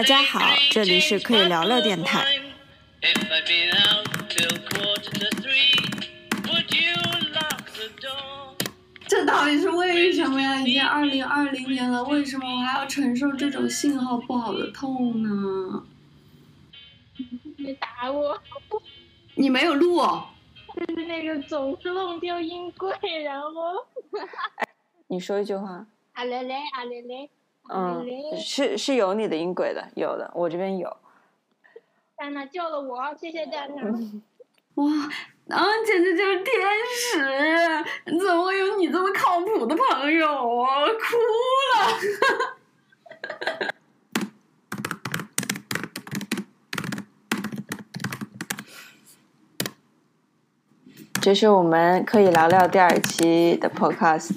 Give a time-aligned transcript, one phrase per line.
[0.00, 0.40] 大家好，
[0.70, 2.24] 这里是可以聊聊电台。
[9.06, 10.58] 这到底是为什么呀？
[10.62, 15.84] 已经二零二零年了，为什么我还要承受这种信号不好的痛呢？
[17.58, 18.40] 你打我！
[19.34, 19.98] 你没有录？
[20.76, 22.90] 就是那个总是弄丢音轨，
[23.22, 23.86] 然后。
[25.08, 25.86] 你说一句话。
[26.14, 27.28] 啊嘞嘞啊嘞嘞。
[27.72, 28.04] 嗯，
[28.36, 30.96] 是是有你的音轨的，有的，我这边有。
[32.16, 33.82] 丹娜救了我，谢谢丹娜。
[34.74, 34.84] 哇，
[35.48, 36.52] 啊，简直就是天
[36.86, 37.18] 使！
[38.18, 40.26] 怎么会有你这么靠谱的朋友
[40.62, 40.86] 啊？
[40.86, 40.90] 哭
[41.70, 41.76] 了。
[51.20, 54.30] 这是我们可以聊聊第二期的 podcast。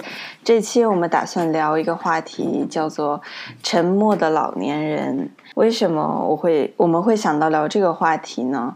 [0.44, 3.22] 这期我们打算聊一个话题，叫做
[3.64, 5.30] “沉默的老年人”。
[5.56, 8.75] 为什么我会我们会想到聊这个话题呢？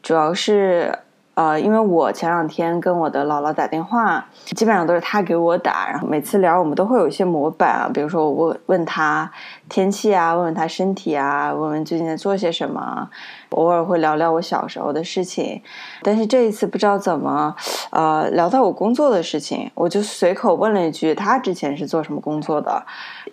[0.00, 1.00] 主要是。
[1.34, 9.30] 呃，因为我前两天跟我的姥姥打电话，基本上都是她给我打，然后每次聊我们都会有一些模板啊，比如说我问问她
[9.68, 13.08] 天气啊，问问他身体啊，问问最近在做些什么，
[13.50, 15.62] 偶尔会聊聊我小时候的事情，
[16.02, 17.54] 但是这一次不知道怎么，
[17.90, 22.84] 呃，聊到我工作的事情，我就随口问了一句，他之前是做什么工作的？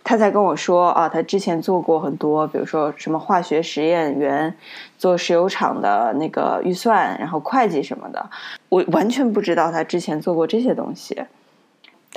[0.03, 4.55] 他才跟我说啊，他之前做过很多，比如说什么化学实验员，
[4.97, 8.29] 做石油厂的那个预算，然后会计什么的，
[8.69, 11.19] 我完全不知道他之前做过这些东西。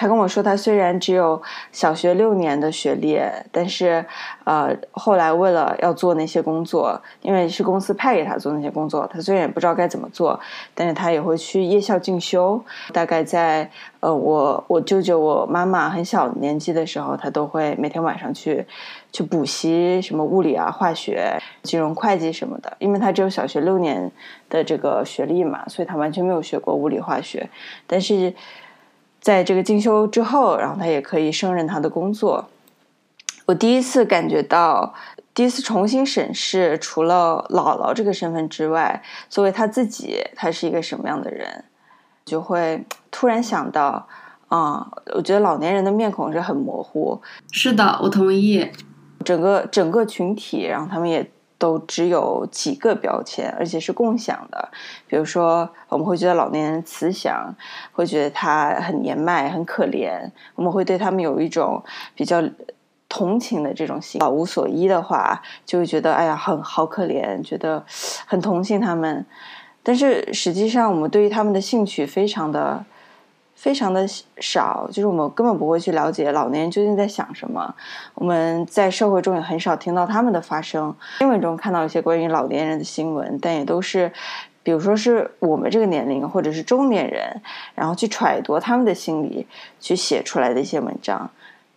[0.00, 4.06] 他跟我说，他虽然只有小学六年的学历，但是，
[4.44, 10.38] 呃，后来为了要做那些工作，因为是公司派给他做那些工作，他虽然也不知道该怎么做，
[10.72, 12.62] 但是他也会去夜校进修。
[12.92, 18.64] 大概在呃，我我舅舅、我妈妈很小年纪的时候，他都会每天晚上去
[19.10, 22.76] 去补习什么物理啊、化学、金融、会计什么的。
[22.78, 24.12] 因为他只有小学六年
[24.48, 27.50] 的这个学历嘛，所以他完全没有学过物理、化学，
[27.88, 28.32] 但是。
[29.21, 32.49] 在这个进修之后，然后他也可以胜任他的工作。
[33.47, 34.95] 我第一次感觉到，
[35.34, 41.65] 第一次重新审视，除了姥姥这个身份之外，作为他自己，他是一个什么样的人，
[42.25, 44.06] 就会突然想到，
[44.49, 47.21] 啊，我觉得老年人的面孔是很模糊。
[47.50, 48.71] 是的，我同意。
[49.25, 51.31] 整个整个群体，然后他们也。
[51.58, 54.69] 都只有几个标签，而且是共享的。
[55.06, 57.54] 比如说，我们会觉得老年人慈祥，
[57.92, 60.30] 会觉得他很年迈、很可怜。
[60.54, 61.82] 我们会对他们有一种
[62.14, 62.42] 比较
[63.08, 64.20] 同情的这种心。
[64.20, 67.84] 老无所依的话，就会觉得哎呀，很好可怜，觉得
[68.26, 69.26] 很同情他们。
[69.82, 72.84] 但是实际上，我们对于他们的兴趣非常的。
[73.58, 74.06] 非常的
[74.38, 77.74] 少，就是我们根本不会去了解老年人究竟在想什么。
[78.14, 80.94] 我们在社会中也很少听到他们的发声。
[81.19, 84.12] 新闻中看到一些关于老年人的新闻，但也都是，
[84.62, 87.42] 比如说是我们这个年龄或者是中年人，
[87.74, 89.44] 然后去揣度他们的心理
[89.80, 91.28] 去写出来的一些文章。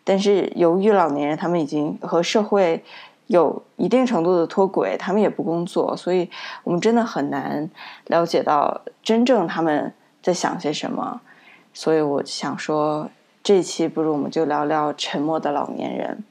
[0.03, 2.83] 但是由于老年人他们已经和社会
[3.25, 6.29] 有一定程度的脱轨，他们也不工作，所以
[6.63, 7.67] 我们真的很难
[8.05, 11.19] 了解到真正他们在想些什么。
[11.73, 13.11] 所以我想说，
[13.41, 16.23] 这期不如我们就聊聊沉默的老年人。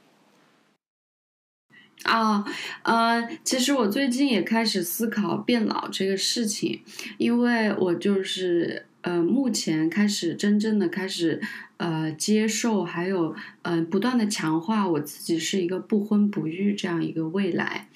[2.03, 2.43] 啊，
[2.81, 6.81] 呃，其实我最近也开始思考变老这个事情，
[7.19, 11.39] 因为我就是呃，目前开始真正的开始
[11.77, 17.89] 呃接受，还有呃不断的强化我自己是一个不婚不育这样一个未来。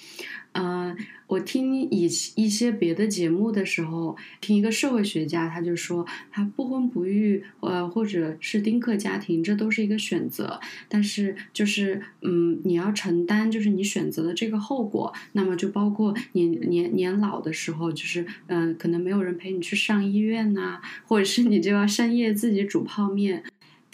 [0.58, 0.96] 嗯，
[1.28, 10.60] 我听以一些别的节目的时候，听一个社会学家，他就说，他不婚不育，呃，或者是丁克家庭，这都是一个选择。
[10.88, 15.14] 但是，就是嗯，你要承担，就是你选择的这个后果。
[15.34, 23.44] 那么，就包括你年年老的时候，就是嗯，可能没有人陪你去上医院呐，或者是你就要深夜自己煮泡面。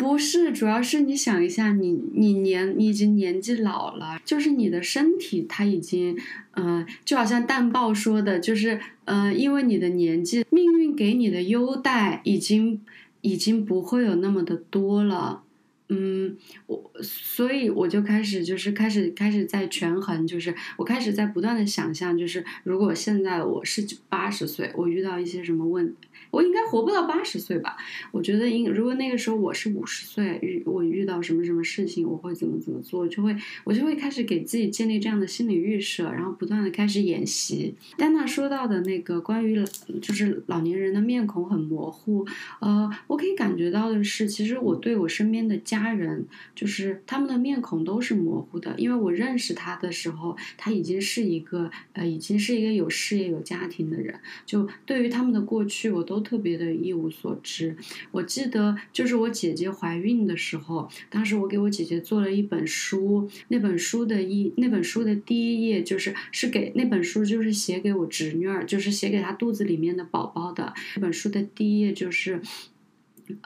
[0.01, 6.17] 不是，主要是你想一下，你你年你已经年纪老了，就是你的身体它已经，
[6.55, 12.81] 嗯，就好像淡豹说的，就是嗯，因为你的年纪，命运给你的优待已经
[13.21, 15.43] 已经不会有那么的多了，
[15.89, 25.93] 嗯，我所以我就开始就是开始开始在权衡，就是我开始在不断的想象，就是如果现在我是八十岁，我遇到一些什么问
[26.31, 27.77] 我应该活不到八十岁吧？
[28.11, 33.35] 我觉得应如果那个时候我是五十岁，遇我遇到什么什么事情，我会怎么怎么做，就会
[33.65, 37.75] 我就会开始给自己建立这样的心理预设，然后不断的开始演习。
[37.97, 39.61] 丹娜说到的那个关于
[40.01, 42.25] 就是老年人的面孔很模糊，
[42.61, 46.25] 呃，我可以感觉到的是，其实我对我身边的家人，
[46.55, 56.20] 就是他们的面孔都是模糊的，因为我认识他的时候，他已经是一个呃，已经是一个有事业有家庭的人，就对于他们的过去，我都。
[56.21, 57.75] 特别的一无所知。
[58.11, 70.73] 我记得就是我姐姐怀孕的时候，当时我给我姐姐做了一本书，那本书的一那本书的第一页就是是给那本书就是写给我侄女儿，就是写给她肚子里面的宝宝的。
[70.95, 72.41] 那本书的第一页就是。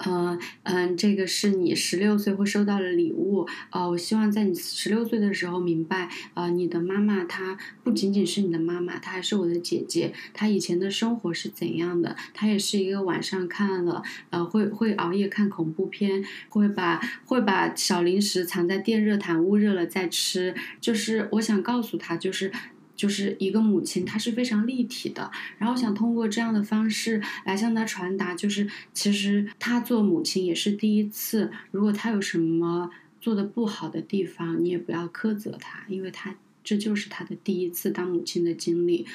[0.05, 3.47] 嗯嗯，这个是你十六岁会收到的礼物。
[3.71, 10.13] 呃，我希望在你十六岁的时候明白，呃，你的妈妈她不仅仅是你的妈妈，她还是我的姐姐。
[10.33, 12.15] 她以前的生活是怎样的？
[12.33, 20.53] 她也是一个晚上看了，呃，会会熬夜看恐怖片，会把会把小零食藏在电热毯捂热了再吃。
[20.79, 22.51] 就是我想告诉她，就是。
[22.95, 25.31] 就是一个母亲，她是非常立体的。
[25.57, 31.51] 然后想通过这样的方式来向她传达，就是其实她做母亲也是第一次。
[31.71, 32.89] 如果她有什么
[33.19, 39.05] 做的不好的地方，你也不要苛责她，因为她这就是她的第一次当母亲的经历。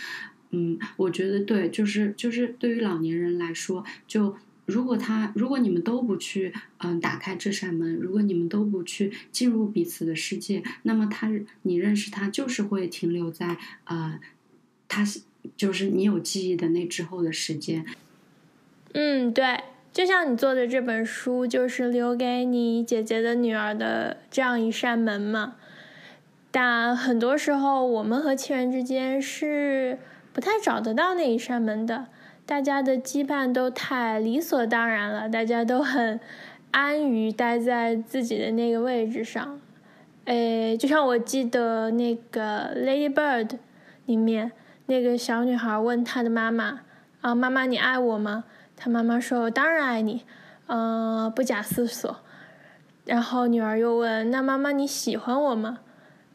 [0.51, 4.37] 嗯，我觉得对，就是就是对于老年人来说，就。
[4.71, 11.29] 如果他，如果你们都不去，嗯，打开这扇门，如果你们都不去进入彼此的世界，那么他，
[11.63, 14.21] 你认识他就是会停留在，呃，
[14.87, 15.05] 他
[15.57, 17.85] 就是你有记忆的那之后的时间。
[18.95, 19.61] 嗯，对，
[19.93, 25.57] 就像你做的这本书，就是留给你姐姐的女儿的这样一扇门嘛。
[26.53, 29.99] 但很多时候，我们和亲人之间是
[30.33, 32.07] 不太找得到那一扇门的。
[32.51, 36.19] 大家的羁绊都太理所当然了，大家都很
[36.73, 39.61] 安于待在自己的那个位置上。
[40.25, 43.47] 诶，就像我记得那个《Lady Bird》
[44.07, 44.51] 里面
[44.87, 46.81] 那个小女孩问她的妈妈
[47.23, 48.43] ：“啊，妈妈，你爱我吗？”
[48.77, 50.25] 她妈妈说：“当然爱你。”
[50.67, 52.17] 嗯，不假思索。
[53.05, 55.79] 然后女儿又问：“那妈妈你喜欢我吗？”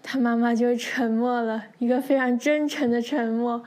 [0.01, 3.61] 她妈妈就沉默了一个非常真诚的沉默，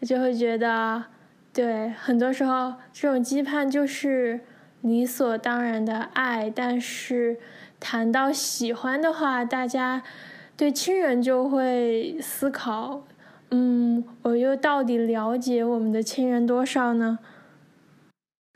[0.00, 1.04] 就会觉得。
[1.52, 4.40] 对，很多时候这种期盼就是
[4.80, 7.38] 理所当然的爱，但是
[7.78, 10.02] 谈到喜欢的话，大家
[10.56, 13.06] 对亲人就会思考：
[13.50, 17.18] 嗯，我又到底了解我们的亲人多少呢？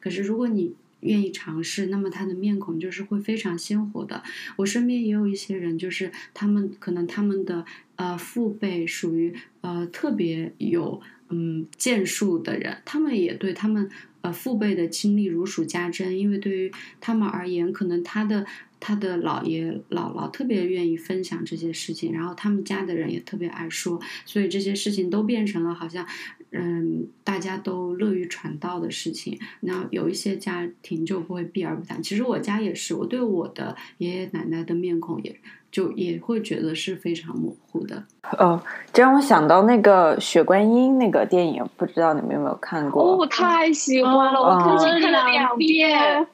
[0.00, 4.22] 可是如果你愿意尝试，那么他的面孔就是会非常鲜活的。
[4.56, 7.66] 我身边也有一些人，就是他们可能他们的
[7.96, 11.02] 呃父辈属于呃特别有。
[11.28, 13.90] 嗯，建树的人，他们也对他们
[14.20, 18.46] 呃父辈的经历如数家珍，因为对于他们而言，可能他的
[18.78, 26.06] 他的姥爷姥姥特别愿意分享这些事情，然后他们家的人也特别爱说，所以这些事情都变成了好像
[26.52, 29.38] 嗯大家都乐于传道的事情。
[29.60, 32.02] 那有一些家庭就会避而不谈。
[32.02, 35.40] 其实我家也是，我对我的爷爷奶奶的面孔也。
[35.76, 38.02] 就也会觉得是非常模糊的。
[38.38, 38.58] 哦，
[38.94, 43.02] 这让我想到那个《雪观音》那个电影，不知道你们有没有看过？
[43.02, 46.26] 哦，太喜欢了，我看了两遍。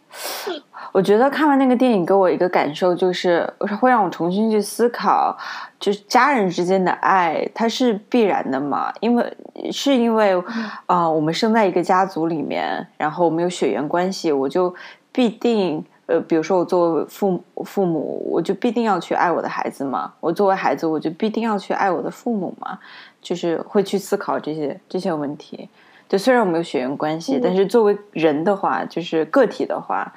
[0.93, 5.37] 我觉得看完那个电影，给我一个感受就是，会让我重新去思考，
[5.81, 8.93] 就是家人之间的爱，它是必然的嘛？
[9.01, 9.37] 因为
[9.73, 10.41] 是因为
[10.87, 14.73] 啊，我们生在一个家族里面，然后我们有血缘关系，我就
[15.11, 15.85] 必定。
[16.13, 20.13] 呃，比如说我作为父父母，我就必定要去爱我的孩子嘛？
[20.21, 22.79] 我作为孩子，我就必定要去爱我的父母嘛？
[23.23, 25.71] 就是会去思考这些这些问题。
[26.11, 30.13] 就虽然我们有血缘关系，但是作为人的话，就是个体的话，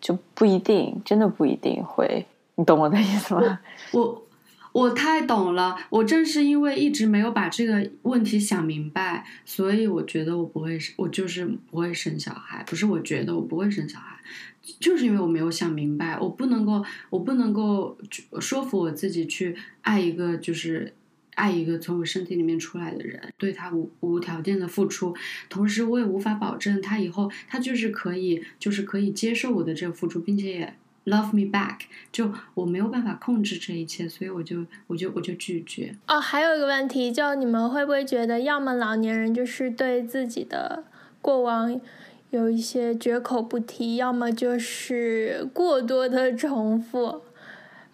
[0.00, 2.26] 就不一定，真的不一定会。
[2.56, 3.60] 你懂我的意思吗？
[3.94, 4.22] 我
[4.72, 5.76] 我太懂了。
[5.90, 12.64] 我正是因为一直没有把这个问题想明白，所以我觉得我不会，我就是不会生小孩。
[12.66, 14.16] 不是我觉得我不会生小孩。
[14.78, 17.96] 就是因为我没有想明白，我不能够，我不能够
[18.40, 20.92] 说服我自己去爱一个，就是
[21.34, 25.16] 爱一个从我身体里面出来的人，对他无无条件的付出，
[25.48, 30.74] 同时我也无法保证他以后他就是可以，就是可以接受我的这个付出，并且也
[31.06, 31.78] love me back。
[32.12, 35.96] 就我没有办法控制这一切，所以我就我就我就拒绝。
[36.06, 40.84] 哦，还有一个问题，就你们会不会觉得，要么老年人就是对自己的
[41.22, 41.80] 过往。
[42.30, 47.22] 有一些绝口不提，要么就是过多的重复。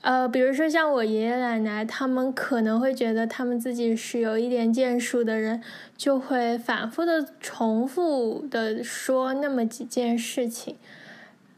[0.03, 5.61] 呃，比如说像我爷爷奶奶，他们可能会觉得他们自己是有一点建树的人，
[5.97, 10.77] 就会反复的重复的说那么几件事情，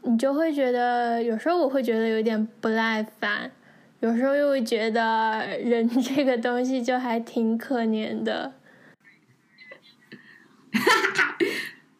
[0.01, 3.51] 你就会觉得有时候我会觉得有点不耐烦，
[3.99, 8.53] 有时候又会觉得人 这个东西就还挺可怜的。
[10.71, 10.79] 哈
[11.15, 11.28] 哈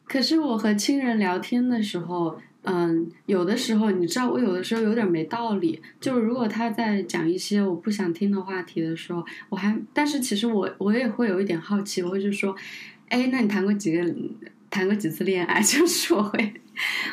[0.10, 2.38] 可是我和亲人聊天的时候。
[2.64, 5.82] 嗯，有的时候你知道，我有的时候有点没道理。
[6.02, 12.54] 就是如果他在讲一些我不想听的话题的时候，我还，但是其实我我也会有一点好奇，我会就说，
[13.08, 14.04] 哎，那你谈过几个，
[14.70, 15.62] 谈过几次恋爱？
[15.64, 16.54] 就是我会，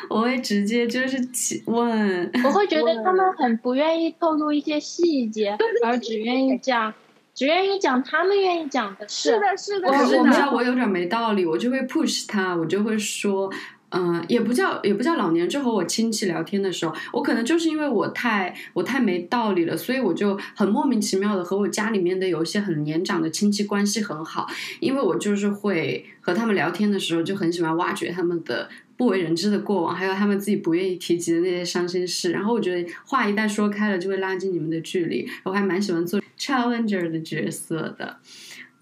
[0.09, 1.17] 我会直接就是
[1.65, 2.29] 问。
[2.43, 6.93] 我会觉得他们很不愿意透露一些细节， 而只愿意讲，
[7.37, 9.29] 只愿意讲他们愿意讲的事。
[9.29, 9.91] 是的，是的。
[9.91, 13.53] 可是你知道我有点没道理，我就会 push 他，我就会说。
[13.89, 24.45] 嗯，也不叫也不叫老年，就和我亲戚聊天的时候，我可能就是因为我太我太没道理了，所以我就很莫名其妙的和我家里面的有一些很年长的亲戚关系很好，
[24.81, 28.67] 因为我就是会和他们聊天的时候就很喜欢挖掘他们的
[28.97, 38.17] 不为人知的过往，还有他们自己不愿意提及的那些伤心事，然后我觉得话一旦说开了，就会拉近你们的距离，我还蛮喜欢做 challenger 的角色的，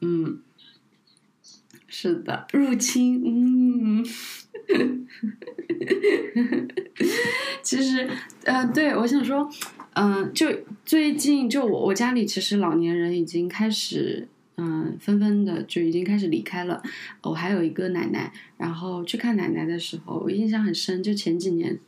[0.02, 0.40] 嗯，
[1.88, 4.04] 是的，入侵，嗯。
[7.62, 8.10] 其实，
[8.46, 9.48] 呃，对我想说，
[9.94, 10.48] 嗯，就
[10.84, 16.82] 最近就我我家里其实老年人已经开始，嗯，纷纷的就已经开始离开了。
[17.22, 21.80] 我还有一个奶奶，然后去看奶奶的时候，我印象很深，就前几年。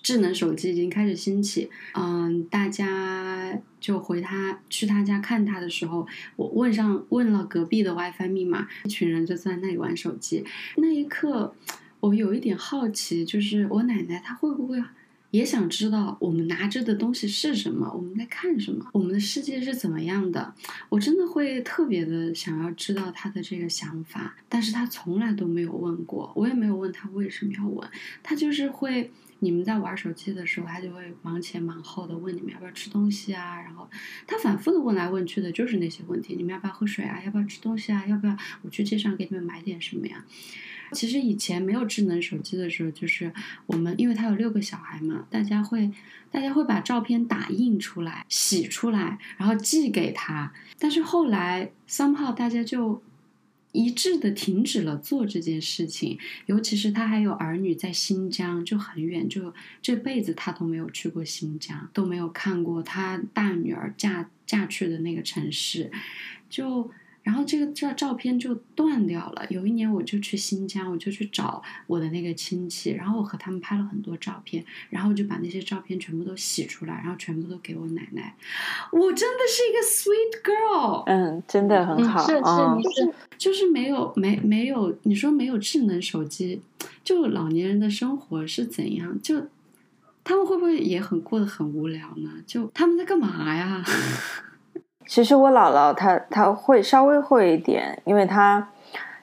[0.00, 6.06] 智能手机已经开始兴起，嗯，大家就回他去他家看他的时候，
[6.36, 10.44] 我问上问了隔壁的 WiFi 密码，一群人就在那里玩手机。
[10.76, 11.54] 那一刻，
[12.00, 14.82] 我有一点好奇，就是我奶奶她会不会
[15.30, 20.54] 也想知道我们拿着的东西是什么，我们在看什么，我们的世界是怎么样的？
[20.88, 27.88] 我真的会特别的想要知道他的这个想法，但是他从来都没有问过，我也没有问他为什么要问，
[28.22, 29.10] 他就是会。
[29.40, 33.88] 你们在玩手机的时候，他就会忙前忙后的问你们要不要吃东西啊，然后
[34.26, 37.22] 他反复的问来问去的就是那些问题：你们要不要喝水啊？
[37.24, 38.04] 要不要吃东西啊？
[38.08, 40.24] 要不要我去街上给你们买点什么呀？
[40.92, 43.32] 其实以前没有智能手机的时候，就是
[43.66, 45.90] 我们因为他有六个小孩嘛，大家会
[46.30, 50.52] 大家会把照片打印出来、洗出来，然后寄给他。
[50.78, 53.02] 但是后来 somehow 大家就。
[53.72, 59.52] 一致的停止了做这件事情，尤其是他还有儿女在新疆，就很远，就
[59.82, 65.92] 这辈子他都没有去过新疆，都没有看过他大女儿嫁嫁去的那个城市，
[66.48, 66.90] 就。
[67.28, 69.44] 然后这个照照片就断掉了。
[69.50, 78.34] 有一年我就去新疆，我就去找我的那个亲戚，然后我和他们拍了很多照片，然后就把那些照片全部都洗出来，然后全部都给我奶奶。
[78.90, 86.62] 我真的是一个 sweet girl，嗯，真的很好，是是，就是就是没有没没有，你说没有智能手机，
[87.04, 89.20] 就老年人的生活是怎样？
[89.22, 89.48] 就
[90.24, 92.30] 他们会不会也很过得很无聊呢？
[92.46, 93.84] 就他们在干嘛呀？
[95.08, 98.68] 其实我姥姥她她会稍微会一点，因为她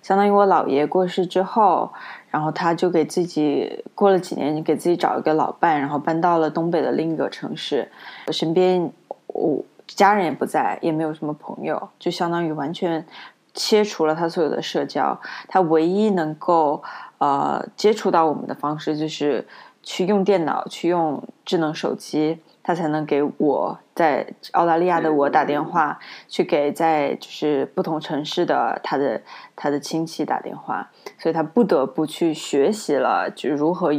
[0.01, 1.93] 相当于我姥爷过世之后，
[2.31, 7.89] 然后她就给自己过了几年，给自己找一个老伴，然后搬到了东北的另一个城市。
[8.25, 8.91] 我身边
[9.27, 13.05] 我家人也不在，也没有什么朋友，就相当于完全
[13.53, 15.19] 切除了他所有的社交。
[15.47, 16.81] 他唯一能够
[17.19, 19.47] 呃接触到我们的方式，就是
[19.83, 22.39] 去用电脑，去用智能手机。
[22.67, 29.21] 他才能给我在澳大利亚的我打电话，去给在就是不同城市的他的
[29.55, 33.91] 他的亲戚打电话，所以他不得不去学习了，就如何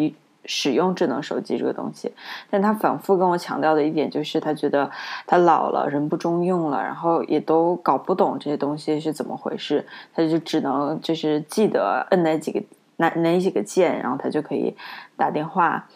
[0.45, 2.13] 使用智能手机这个东西。
[2.51, 4.91] 但他反复跟我强调的一点就是，他觉得
[5.29, 12.61] 他老了，人不中用了，然后也都搞不懂这些东西是怎么回事，他就只能就是记得摁哪几个
[12.97, 14.77] 哪哪几个键，然后他就可以
[15.17, 15.87] 打电话。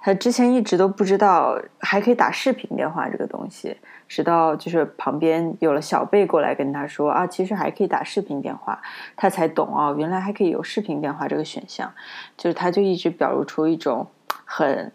[0.00, 3.76] 他之前一直都不知道还可以打视频电话这个东西，
[4.06, 8.80] 直到就是旁边有了小贝过来跟他说啊，其实还可以打视频电话，
[9.16, 11.92] 他才懂哦，原来还可以有视频电话这个选项。
[12.36, 14.06] 就是他就一直表露出一种
[14.44, 14.90] 很，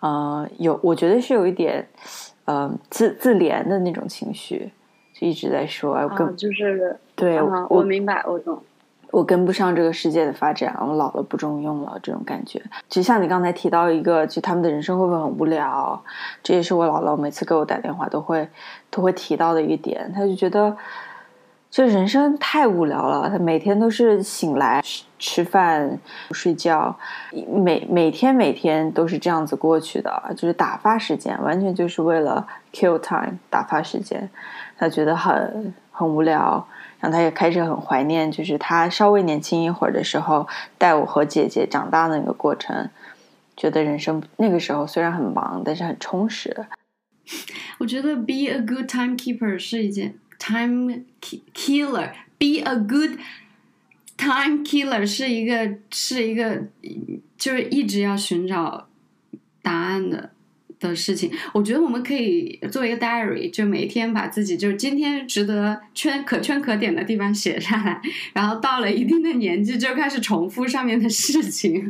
[0.00, 1.86] 呃，有我觉得是有一点，
[2.46, 4.72] 呃，自自怜的那种情绪，
[5.12, 8.62] 就一直在说啊，就是对，我明白，我懂。
[9.10, 12.62] 我跟不上这个世界的发展，我老了不中用了，这种感觉。
[12.88, 16.02] 就像你刚才提到一个，就他们的人生会不会很无聊？
[16.42, 18.48] 这也是我姥姥每次给我打电话都会
[18.90, 20.12] 都会提到的一个点。
[20.14, 20.76] 他就觉得，
[21.70, 23.30] 这人生太无聊了。
[23.30, 25.98] 他每天都是醒来吃吃饭、
[26.32, 26.94] 睡觉，
[27.50, 34.28] 每每天每天都是这样子过去的，就是打发时间，完全就是为了 kill time 打发时间。
[34.78, 36.64] 他觉得很很无聊，
[37.00, 42.90] 然后他也开始很怀念，就是他稍微年轻一会儿的时候，带我和姐姐长大的那个过程。
[43.56, 46.66] 觉得人生那个时候虽然很忙，但是很充实。
[47.78, 53.18] 我觉得 be a good timekeeper 是一件 time killer，be a good
[54.16, 56.62] time killer 是一个是一个
[57.36, 58.88] 就是一直要寻找
[59.60, 60.30] 答案的
[60.80, 61.30] 的事情。
[61.52, 68.00] 我觉得我们可以做一个 diary，就每天把自己就是今天值得圈可圈可点的地方写下来，
[68.32, 71.88] 然后到了一定的年纪就开始重复上面的事情，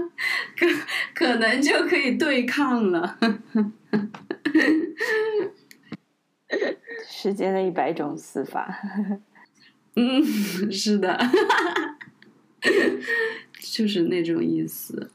[0.56, 0.66] 可
[1.14, 3.18] 可能就可以对抗了。
[7.08, 8.78] 时间的一百种死法，
[9.96, 10.24] 嗯，
[10.70, 11.18] 是的，
[13.60, 15.10] 就是那种意思。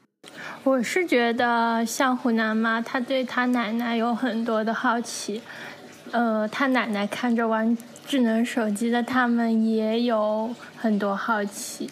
[0.63, 5.41] 我是觉得像湖南妈，她对她奶奶有很多的好奇。
[6.11, 11.89] 呃，她奶奶看着玩智能手机的他们也有很多好奇。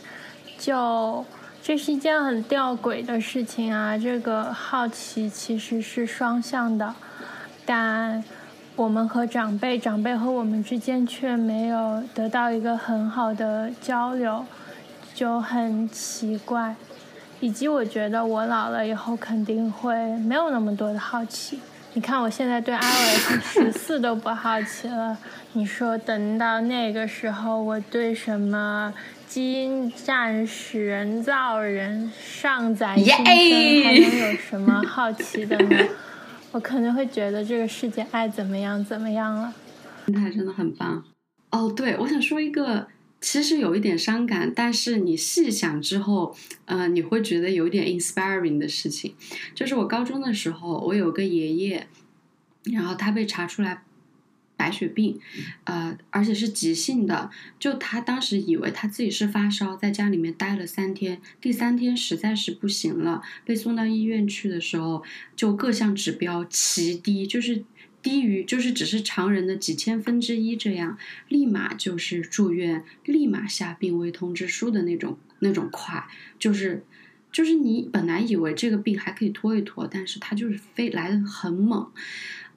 [0.58, 1.26] 就
[1.62, 3.98] 这是一件很吊诡的事情啊！
[3.98, 6.96] 这个好奇其实是双向的，
[7.66, 8.24] 但。
[8.76, 14.46] 我们和长辈，长辈和我们之间却没有得到一个很好的交流，
[15.14, 16.78] 就很奇怪。
[17.40, 21.60] 以及我觉得我老了以后肯定会没有那么多的好奇。
[21.94, 25.18] 你看我现在对 iOS 十四都不好奇了，
[25.54, 28.94] 你说等到那个时候，我对什么
[29.28, 35.78] 基因战士、人造人、上载新生还能有什么好奇的呢？
[36.52, 39.54] 我可能会觉得这个世界爱怎么样怎么样了，
[40.06, 41.04] 心态真的很棒。
[41.52, 42.86] 哦，对，我想说一个，
[43.22, 46.36] 其实有一点伤感，但是你细想之后，
[46.66, 49.16] 呃，你会觉得有点 inspiring 的事情，
[49.54, 51.88] 就是我高中的时候，我有个爷爷，
[52.64, 53.84] 然后他被查出来。
[54.60, 55.18] 白血病，
[55.64, 57.32] 呃，而且是急性的。
[57.58, 65.02] 就他当时以为他自己是发烧，在家里面待了三天，第三天实在是不行了，被送到医院去的时候，
[65.34, 67.64] 就各项指标奇低，就是
[68.02, 76.08] 低于，就是只是常人的几千分之一这样，立马就是住院，立马下病危通知书的那种那种快，
[76.38, 76.86] 就是
[77.32, 81.92] 就是你本来以为这个病还可以拖一拖，但是他就是非来的很猛。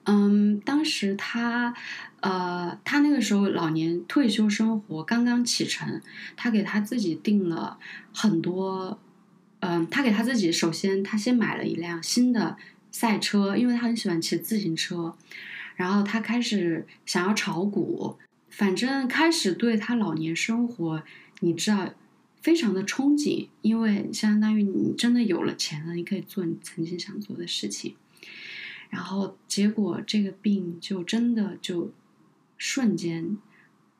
[0.05, 1.73] 嗯，当时他，
[2.19, 6.01] 呃，他那个时候老年退休生活刚刚启程，
[6.35, 7.77] 他给他自己定了
[8.13, 8.99] 很多，
[9.61, 12.57] 嗯，他给他自己首先他先买了一辆新的
[12.93, 15.17] 赛车，因为他很喜欢骑自行车，
[15.75, 18.17] 然后他开始想要炒股，
[18.49, 21.03] 反正开始对他老年生活，
[21.41, 21.93] 你知道，
[22.41, 27.95] 非常的憧憬，因为相当于你真的有了钱了，你可以做你曾经想做的事情。
[28.89, 31.91] 然后结果这个病就真的就
[32.59, 33.37] 瞬间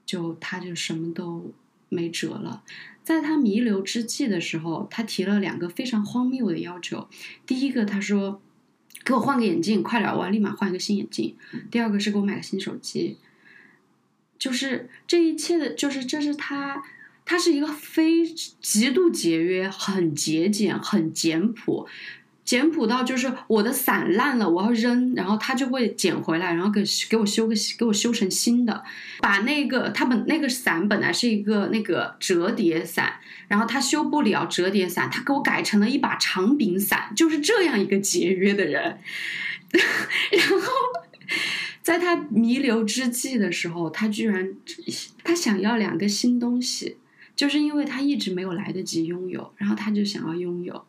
[0.05, 1.51] 就他就什么都
[1.89, 2.63] 没辙了。
[3.03, 7.09] 在他弥留之际的时候，他提了两个非常荒谬的要求。
[7.47, 8.39] 第一个，他说
[9.03, 11.35] 给我换个眼镜，快点，我要立马换一个新眼镜。
[11.69, 13.17] 第二个是给我买个新手机。
[14.39, 16.83] 就是这一切的，就是这是他，
[17.23, 21.87] 他是一个非极度节约、很节俭、很简朴。
[22.45, 28.83] 简朴到就是我的伞烂了，我要扔，然后他就会捡回来，然后给给我修个给我修成新的。
[29.19, 33.13] 把那个他本那个伞本来是一个那个折叠伞，
[33.47, 38.99] 然后他修不了折叠伞，他给我改成了一把长柄伞，就是这样一个节约的人。
[39.73, 40.67] 然后
[41.81, 44.53] 在他弥留之际的时候，他居然
[45.23, 46.97] 他想要两个新东西，
[47.35, 50.85] 就是因为他一直没有来得及拥有，然后他就想要拥有。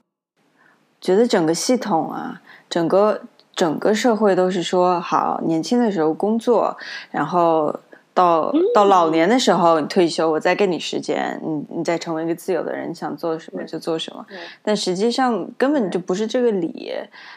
[1.05, 2.41] 觉得整个系统啊，
[2.71, 3.21] 整个
[3.55, 6.75] 整个社会都是说好，年轻的时候工作，
[7.11, 7.79] 然后
[8.15, 14.25] 到到老年的时候你退休，我再给你时间，你你再成为一个自由的人，想做什么就做什么。
[14.63, 16.91] 但实际上根本就不是这个理，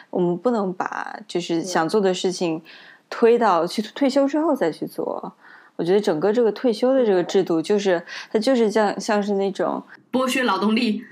[0.08, 2.62] 我们不能把就是想做的事情
[3.10, 5.34] 推到去退休之后再去做。
[5.76, 8.02] 我觉得整个这个退休的这个制度，就是
[8.32, 11.04] 它就是像像是那种剥削劳动力。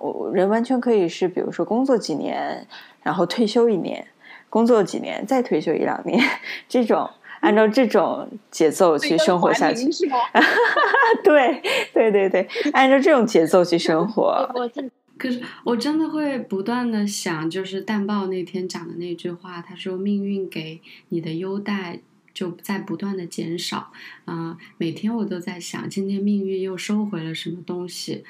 [0.00, 2.66] 我人完全可以是，比如说工作几年，
[3.02, 4.06] 然后退休一年，
[4.50, 6.20] 工作几年再退休一两年，
[6.68, 7.08] 这种
[7.40, 9.86] 按照这种节奏去生活下去，
[11.22, 14.50] 对对对对，按照这种节奏去生活。
[14.54, 22.00] 我真 可是我真的会不断的想，就是淡豹那天讲的那句话，他说命运给你的优待
[22.32, 23.92] 就在不断的减少。
[24.24, 28.24] 啊、每天我都在想，今天命运又收回了什么东西。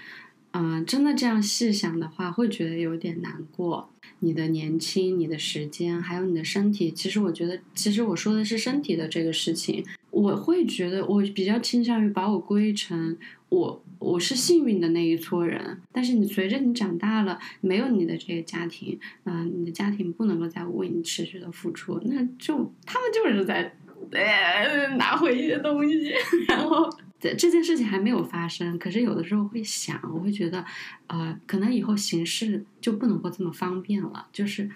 [0.57, 3.91] 嗯、真的这样细想的话，会觉得有点难过。
[4.21, 9.85] 你的年轻、你的时间，还有你的身体，其实我觉得，其实我说的是身体的这个事情。
[10.11, 13.17] 我会觉得，我比较倾向于把我归成
[13.49, 15.83] 我我是幸运的那一撮人。
[15.91, 23.77] 但是你随着你长大了，没有你的这个家庭，嗯、你的家庭不能够再为你持续的付出，那就他们就是在
[24.13, 26.15] 呃拿回一些东西，
[26.47, 26.89] 然后。
[27.25, 30.63] 这这件事情还没有发生，可是有的时候会想，我会觉得，
[31.07, 34.27] 呃，可能以后形式就不能够这么方便了。
[34.31, 34.69] 就是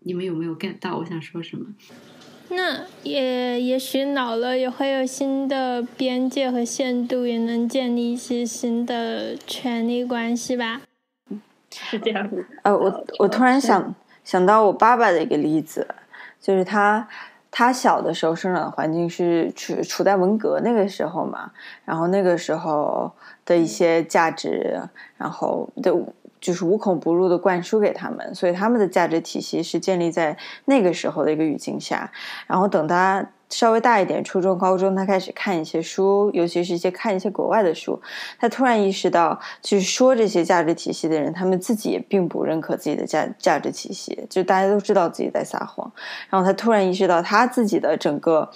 [0.00, 1.66] 你们有没有 get 到我想说什么？
[2.50, 10.82] 那也也许老了也会有新的边界和限度，也能建立一些新的权利关系吧。
[11.70, 12.44] 是这样子。
[12.62, 15.86] 呃，我我突然想想到我爸爸的一个例子，
[16.40, 17.08] 就是他
[17.56, 21.52] 他小的时候生长的环境是处处在文革那个时候嘛，
[21.84, 23.12] 然后那个时候
[23.46, 24.80] 的一些价值，
[25.16, 25.94] 然后的
[26.40, 32.10] 就是无孔不入的灌输给他们，所以他们的价值体系是建立在那个时候的一个语境下。
[32.48, 38.00] 然后等他稍微大一点，初中、高中，他开始看一些书，尤其是一些看一些国外的书，
[38.38, 45.92] 他突然意识到，去说这些价值体系的人，他们自己也并不认可自己的价价值体系，就大家都知道自己在撒谎。
[46.30, 48.50] 然后他突然意识到，他自己的整个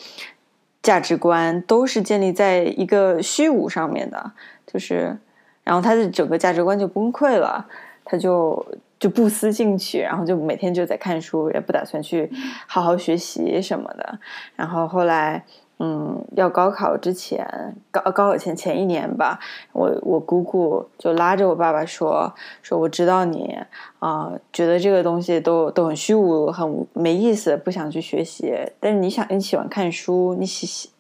[0.83, 4.33] 价值观都是建立在一个虚无上面的，
[4.66, 5.16] 就是，
[5.64, 7.66] 然后他的整个价值观就崩溃了，
[8.05, 8.66] 他就
[8.98, 12.30] 就不思进取，然后就每天就在看书，也不打算去
[12.66, 14.18] 好好学习什么的。
[14.56, 15.44] 然后后来，
[15.78, 17.46] 嗯，要高考之前，
[17.90, 19.38] 高高考前前一年吧，
[19.72, 23.56] 我我姑姑就拉着我爸爸说说，我知道你
[24.00, 28.52] 啊、觉得这个东西都都很虚无，很没意思，不想去学习。
[28.80, 30.90] 但是你想你喜欢看书，你喜喜。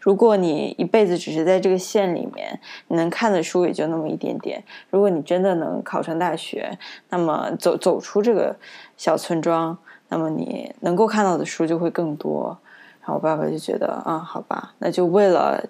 [0.00, 4.62] 如果你一辈子只是在这个县里面，你能看的书也就那么一点点。
[4.90, 6.78] 如果你真的能考上大学，
[7.10, 8.56] 那么走走出这个
[8.96, 9.76] 小村庄，
[10.08, 12.58] 那么你能够看到的书就会更多。
[13.00, 15.64] 然后我爸爸就觉得，啊，好吧，那就为了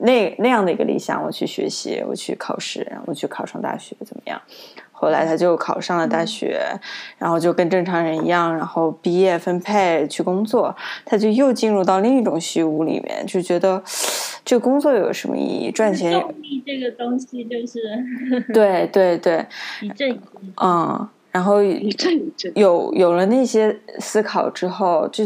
[0.00, 4.40] 那那样的一个理想，我去学习，我去考试，然后我去考上大学，怎么样？
[5.00, 6.60] 后来他就考上了大学，
[7.18, 13.80] 然后就跟正常人一样，然后毕业分配去工作，他就又进入到另一种虚无里面，就觉得
[14.44, 15.70] 这个工作有什么意义？
[15.70, 17.80] 赚钱动力这个东西就是
[18.52, 19.46] 对对对，
[19.80, 20.22] 一阵一阵。
[20.60, 22.50] 嗯，然后 一阵一阵。
[22.56, 25.24] 有有了那些思考之后，就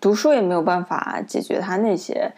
[0.00, 2.30] 读书也没有办法解决他那些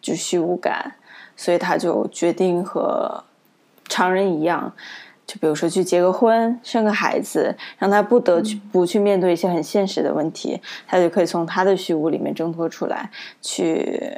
[0.00, 0.94] 就虚无感，
[1.36, 3.22] 所以他就决定和
[3.88, 4.72] 常人一样，
[5.32, 14.12] 就比如说去结个婚，生个孩子，让他不得去不去面对一些很现实的问题，他就可以从他的虚无里面挣脱出来，去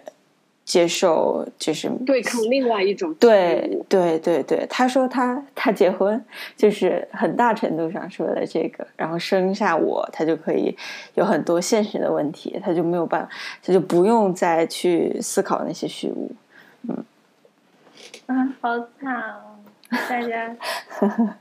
[0.65, 6.21] 接受就是对抗另外一种对对对对，他说他他结婚
[6.57, 10.77] 就是很大程度上是为了这个，然后生下我，他就可以
[11.15, 13.29] 有很多现实的问题，他就没有办法，
[13.63, 16.33] 他就不用再去思考那些虚无。
[16.89, 17.05] 嗯
[18.27, 19.54] 啊，好惨哦！
[19.91, 20.57] 大家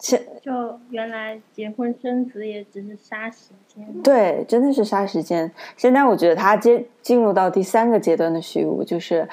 [0.00, 4.02] 现就原来结婚生子也只是杀时间。
[4.02, 5.50] 对，真的是杀时间。
[5.78, 9.26] 现在我觉得他接进入到第三个阶段的虚无，就是，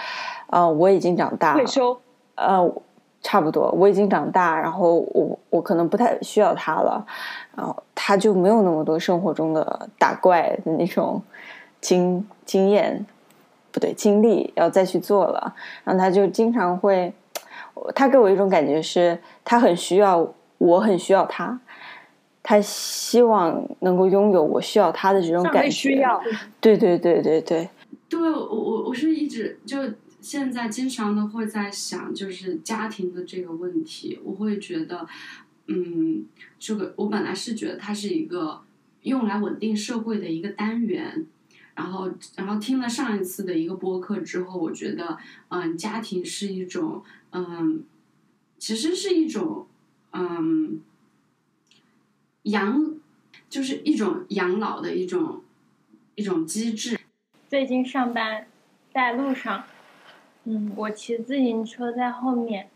[0.48, 2.00] 呃，我已经长大了退，休，
[2.36, 2.74] 呃，
[3.22, 7.06] 差不多，我已经长大，然后我我可能不太需要他了，
[7.54, 11.22] 然后他就没有那么多生活中的打怪的那种
[11.82, 13.06] 经经验，
[13.72, 17.14] 不对，经历要再去做了，然后他就经常会，
[17.96, 21.60] 他给我一种感觉是，他很需要，我很需要他。
[22.44, 26.20] 他希望能够拥有我需要他的这种感觉，需要，
[26.60, 27.70] 对对对对对，
[28.10, 29.78] 对我我我是一直就
[30.20, 35.08] 现在经常的会在想，就是家庭的这个问题，我会觉得，
[35.68, 36.26] 嗯，
[36.58, 38.62] 这个我本来是觉得它是一个
[39.04, 41.28] 用来稳定社会的一个单元。
[41.76, 45.18] 然后，然后听了上一次的一个播客之后，我觉得，
[45.50, 47.84] 嗯，家庭是一种，嗯，
[48.58, 49.68] 其实是一种，
[50.12, 50.82] 嗯，
[52.44, 52.96] 养，
[53.50, 55.42] 就是一种养老的一种
[56.16, 57.00] 一种机制。
[57.50, 58.48] 最近上班
[58.94, 59.64] 在路上，
[60.44, 62.70] 嗯，我骑自行车在后面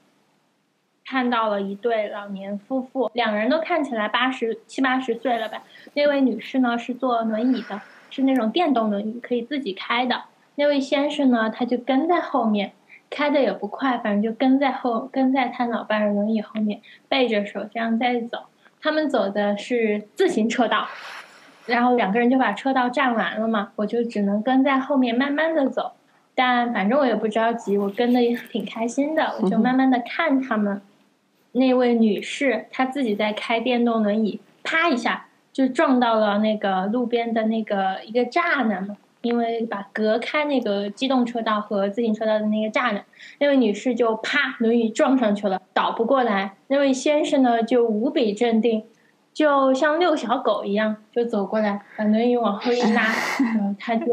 [1.06, 5.64] 看到了一对老年夫妇，两人都看起来八十七八十岁了吧。
[5.94, 7.82] 那位女士呢是坐轮椅的，
[8.16, 10.24] 是那种电动轮椅，可以自己开的。
[10.56, 12.72] 那位先生呢，他就跟在后面，
[13.10, 18.44] 开的也不快，反正就跟在后，跟在他老伴儿轮椅后面，背着手这样在走。
[18.82, 20.88] 他们走的是自行车道，
[21.66, 25.92] 然后两个人就把车道占完了嘛，我就只能跟在后面慢慢的走，
[26.34, 30.82] 但反正我也不着急，我跟的也挺开心的，我就慢慢的看他们。
[31.52, 43.06] 那位女士她自己在开电动轮椅，啪一下就撞到了那个路边的那个一个栅栏嘛，因为把隔开那个机动车道和自行车道的那个栅栏，
[43.40, 46.58] 那位女士就啪轮椅撞上去了，倒不过来。
[46.68, 48.84] 那位先生呢就无比镇定，
[49.34, 53.04] 就像遛小狗一样就走过来，把轮椅往后一拉，
[53.56, 54.06] 然后他就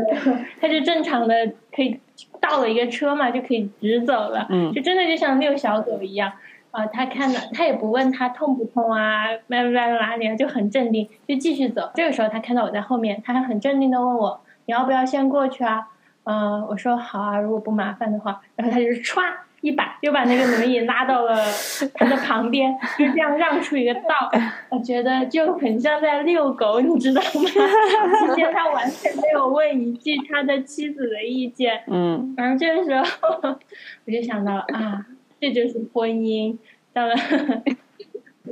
[0.61, 1.35] 他就正常的
[1.75, 1.99] 可以
[2.41, 6.33] 到了一个车嘛，就可以直走了，嗯就真的就像遛小狗一样。
[6.73, 11.91] 啊，他看到，他也不问他痛不痛啊，歪不歪哪里啊，就很镇定，就继续走。
[11.95, 15.89] 这个时候他看到我在后面，他还很镇定的问我，你要不要先过去啊？
[16.25, 18.41] 嗯、我说好啊，如果不麻烦的话。
[18.57, 19.21] 然后他就是歘
[19.61, 21.37] 一把就把那个轮椅拉到了
[21.95, 24.31] 他的旁边，就这样让出一个道。
[24.71, 27.31] 我觉得就很像在遛狗，你知道吗？
[27.31, 31.83] 期间他完全没有问一句他的妻子的意见。
[31.87, 33.39] 嗯然后这个时候
[34.07, 35.05] 我就想到了啊，
[35.43, 36.57] 这就是婚姻。
[36.93, 37.65] 当然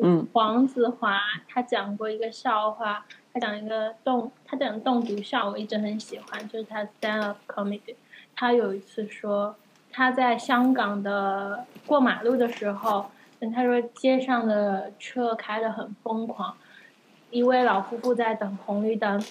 [0.03, 7.95] 嗯 黄子华，他讲过一个笑话，他讲一个动，他讲动读笑，我一直很喜欢，就是他 stand up comedy。
[8.35, 9.55] 他有一次说，
[9.93, 13.07] 他在香港的过马路的时候，
[13.39, 16.57] 嗯他说街上的车开得很疯狂，
[17.31, 19.23] 一位老夫妇在等红绿灯，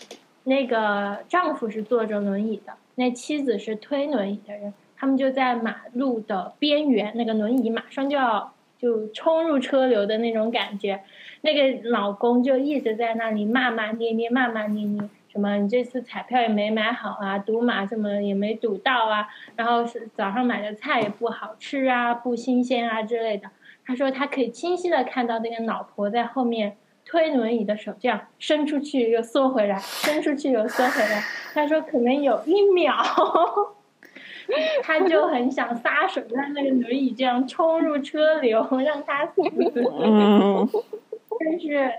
[0.45, 11.02] 那个丈夫是坐着轮椅的，那妻子是推轮椅的人，他们就在马路的边缘，那个轮椅马上就要就冲入车流的那种感觉，
[11.42, 23.50] 那个老公就一直在那里骂骂咧咧，骂骂咧咧，什么你这次彩票也没买好啊，赌马什么也没赌到啊，然后是早上买的菜也不好吃啊，不新鲜啊之类的。
[23.86, 31.24] 他说他可以清晰的看到那个老婆在后面推轮椅的手这样伸出去又缩回来，伸出去又缩回来。
[31.54, 32.96] 他说可能有一秒，
[34.84, 39.42] 他就很想撒手，让那个轮椅这样冲入车流，让他死。
[40.04, 40.68] 嗯
[41.40, 41.90] 但是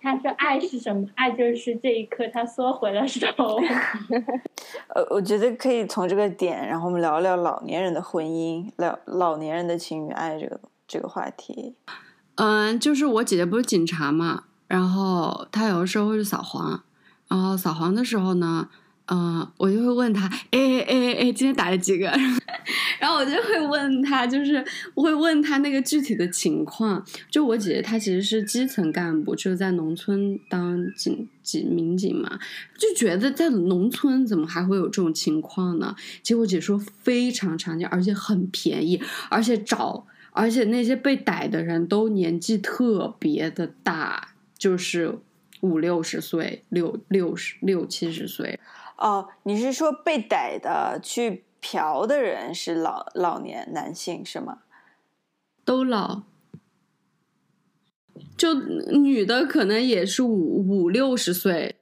[0.00, 1.06] 他说爱是什么？
[1.16, 3.26] 爱就是这一刻他缩回了手。
[4.94, 11.74] 呃，我觉得可以从这个点，然后我们聊聊老年人的婚姻，聊老年人的情与爱这个这个话题。
[12.36, 16.82] 嗯，就是我姐姐不是警察嘛，然后她有的时候会去扫黄，
[17.28, 18.68] 然后扫黄的时候呢，
[19.08, 22.06] 嗯、我就会问他，哎哎哎哎，今天打了几个？
[22.98, 24.64] 然后我就会问他，就是
[24.94, 27.04] 我会问他那个具体的情况。
[27.30, 32.38] 就我姐姐她其实是基层干部，就是在农村当警警民警嘛，
[32.76, 35.94] 就觉得在农村怎么还会有这种情况呢？
[36.22, 40.06] 结果姐说非常常见，而且很便宜，而且找。
[40.32, 45.18] 而且那些被逮的人都年纪特别的大，就是
[45.60, 48.60] 五六十岁、六六十六七十岁。
[48.96, 54.58] 哦，你是说被逮的去嫖的人是老老年男性是吗？
[55.64, 56.22] 都老，
[58.36, 61.76] 就女的可能也是五五六十岁，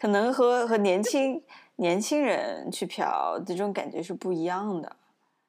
[0.00, 1.42] 可能和和年轻
[1.76, 4.96] 年轻人去嫖这种感觉是不一样的。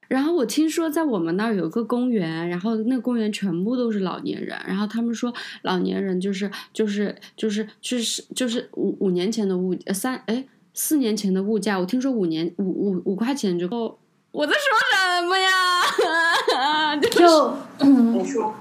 [0.07, 10.45] 然后我听说在我们那儿有个公园，然后那个公园全部都是老年人，然后他们说老年人就是就是就是就是就是五五年前的物呃三哎
[10.81, 13.99] 四年前的物价，我听说五年五五五块钱就够。
[14.31, 16.95] 我在说什么呀？
[16.95, 18.53] 就是就嗯你说，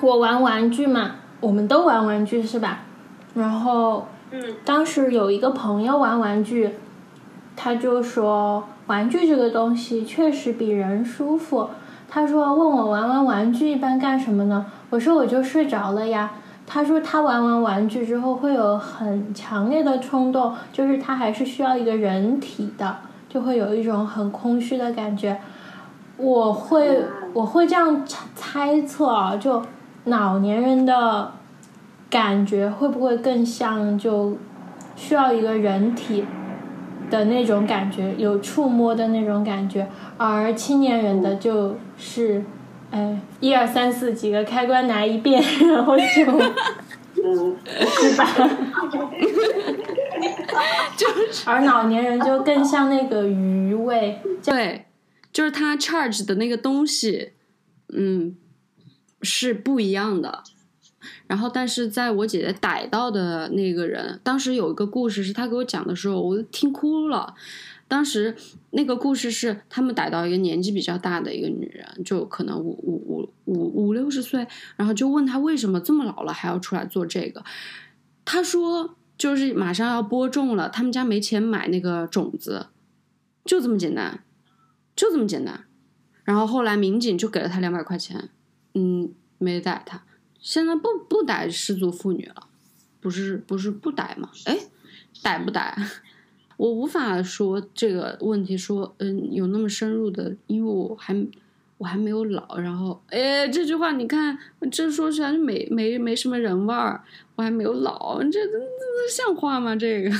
[0.00, 2.84] 我玩玩具嘛，我们都玩玩具是吧？
[3.34, 6.70] 然后嗯，当时有一个朋友玩玩具，
[7.56, 11.70] 他就说玩具这个东西确实比人舒服。
[12.08, 14.64] 他说问我玩玩玩具一般干什么呢？
[14.90, 16.30] 我说我就睡着了呀。
[16.70, 25.40] 他说他玩完玩具之后会有很强烈的冲动，就是他还是需要一个人体的，就会有一种很空虚的感觉。
[26.18, 27.02] 我会
[27.32, 29.62] 我会这样猜猜测啊，就
[30.04, 31.32] 老年人的
[32.10, 34.36] 感觉会不会更像就
[34.94, 36.26] 需要一个人体
[37.08, 42.44] 的那种感觉，有触摸的那种感觉，而青年人的就是，
[42.90, 46.04] 哎，一二三四几个开关拿一遍， 然后就
[47.22, 47.56] 嗯，
[48.00, 48.24] 是吧？
[50.96, 51.06] 就
[51.44, 54.86] 而老年人就更像那个鱼味，对，
[55.32, 57.32] 就是他 charge 的那个东西，
[57.92, 58.36] 嗯，
[59.22, 60.42] 是不一样的。
[61.26, 67.34] 然后，但是在我姐姐逮到的那个人，当时有一个故事是他给我讲的时候，我听哭了。
[67.88, 68.36] 当时
[68.70, 74.46] 那个故事是他们逮到一个年纪比较大的一个女人，就可能五五五五五六十岁，
[74.76, 77.42] 然后就问她为什么这么老了还要出来做这个。
[78.26, 82.66] 她说就是马上要播种了，他们家没钱买那个种子，
[83.44, 84.22] 就这么简单，
[84.94, 85.64] 就这么简单。
[86.24, 88.28] 然后后来民警就给了他两百块钱，
[88.74, 90.02] 嗯，没逮他。
[90.38, 92.48] 现在不不逮失足妇女了，
[93.00, 94.30] 不是不是不逮吗？
[94.44, 94.58] 哎，
[95.22, 95.74] 逮不逮？
[96.58, 101.26] 我无法说这个问题，说嗯有那么深入的，因为我还
[101.78, 102.58] 我还没有老。
[102.58, 104.36] 然后哎，这句话你看，
[104.70, 107.02] 这说起来就没没没什么人味儿。
[107.36, 108.58] 我还没有老，这这这
[109.08, 109.76] 像话吗？
[109.76, 110.10] 这个，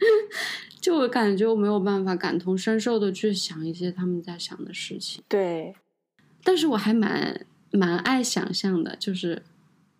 [0.80, 5.22] 就我感觉我没有办法感同身受的去想一些他们在想的事情。
[5.28, 5.74] 对，
[6.42, 9.42] 但是我还蛮蛮爱想象的，就是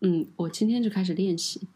[0.00, 1.68] 嗯，我今天就开始练习。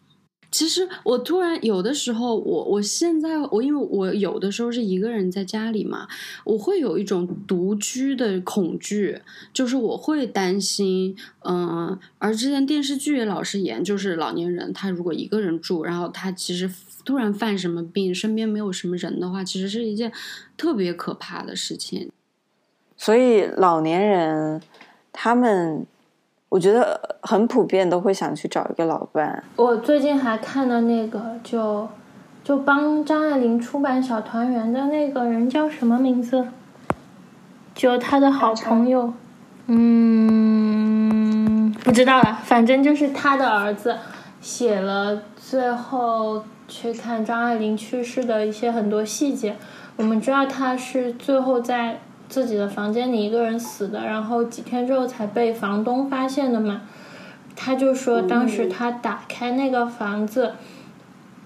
[0.50, 6.08] 其实我突然有的时候，我我现在我因为我有的时候是一个人在家里嘛，
[6.44, 9.20] 我会有一种独居的恐惧，
[9.52, 16.68] 就是我会担心，嗯，而之前电视剧也老是演，就是老年人他如果一个人住，然后他其实
[17.04, 20.12] 突然犯什么病，身边没有什么人的话，其实是一件
[20.56, 22.10] 特别可怕的事情。
[22.96, 24.60] 所以老年人
[25.12, 25.86] 他们。
[26.50, 29.44] 我觉得很普遍，都会想去找一个老伴。
[29.54, 31.88] 我最近还看到那个，就
[32.42, 36.48] 就帮张爱玲出版《小团圆》的那个人叫什么名字？
[37.72, 39.12] 就他的好朋友，
[39.68, 42.40] 嗯，不知道了。
[42.42, 43.96] 反正就是他的儿子
[44.40, 49.54] 写了最后去看张爱玲去世的一些很多细节。
[49.94, 52.00] 我们知道他是最后在。
[52.30, 56.80] 自己的房间里一个人死的，然后几天之后才被房东发现的嘛。
[57.56, 60.54] 他就说，当时他打开那个房子，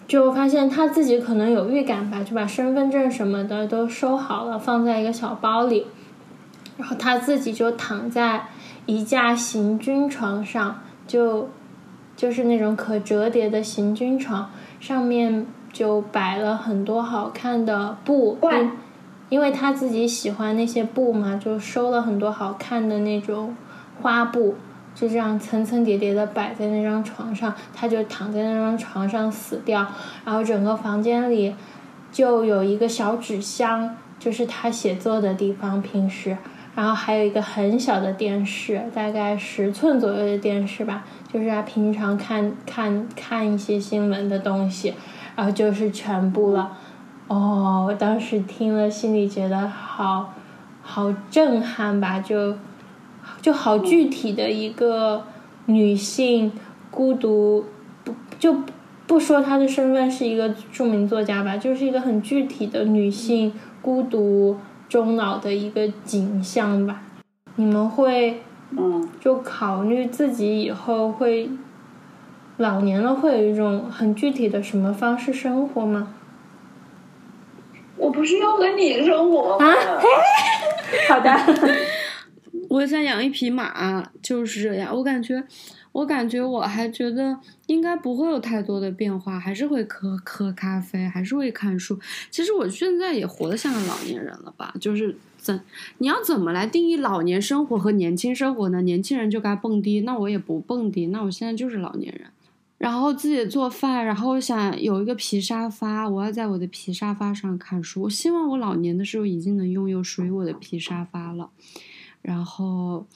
[0.06, 5.86] 就发现他自己可能有预感吧，就把身份证什么的都收好了，放在一个小包里。
[6.76, 8.48] 然后他自己就躺在
[8.86, 11.48] 一架行军床上，就
[12.14, 18.38] 就是那种可折叠的行军床，上面就摆了很多好看的布。
[19.34, 23.56] 因为他自己喜欢那些布嘛，就收了很多好看的那种
[24.00, 24.54] 花布，
[24.94, 29.84] 就这样层层叠叠的摆在那张床上，他就躺在那张床上死掉。
[30.24, 31.52] 然后整个房间里
[32.12, 36.38] 就有一个小纸箱，就是他写作的地方，平时，
[36.76, 44.94] 然后还有一个很小的电视，大概十寸左右的电视吧，就是他平常看看看一些新闻的东西，
[45.34, 46.78] 然后就是全部了。
[47.26, 50.34] 哦，我当时听了，心里觉得好，
[50.82, 52.20] 好震撼吧？
[52.20, 52.54] 就，
[53.40, 55.24] 就好具体的一个
[55.66, 56.52] 女性
[56.90, 57.64] 孤独，
[58.04, 58.54] 不就
[59.06, 64.58] 不说她的身份是一个著名作家吧，就是一个很具体的女性孤独
[64.88, 67.00] 终老的一个景象吧。
[67.56, 68.42] 你们会，
[68.76, 71.48] 嗯，就考虑自己以后会
[72.58, 76.08] 老年了，会有一种很具体的什么方式生活吗？
[77.96, 79.72] 我不是要和你生活吗？
[81.08, 81.30] 好的，
[82.68, 84.94] 我想养一匹马，就是这样。
[84.94, 85.42] 我感觉，
[85.92, 91.98] 我感觉我还觉得应该不会有太多的变化，还是会喝喝咖啡，还是会看书。
[92.30, 94.74] 其实我现在也活得像个老年人了吧？
[94.80, 95.60] 就是怎
[95.98, 98.82] 你要怎么来定义老年生活和年轻生活呢？
[98.82, 102.28] 年轻人就该蹦迪，那我也不蹦迪，那我现在就是老年人。
[102.84, 108.02] 然后自己做饭，然后想有一个皮沙发，我要在我的皮沙发上看书。
[108.02, 111.48] 我希望我老年的时候已经能拥有属于我的皮沙发了。
[112.20, 113.06] 然后，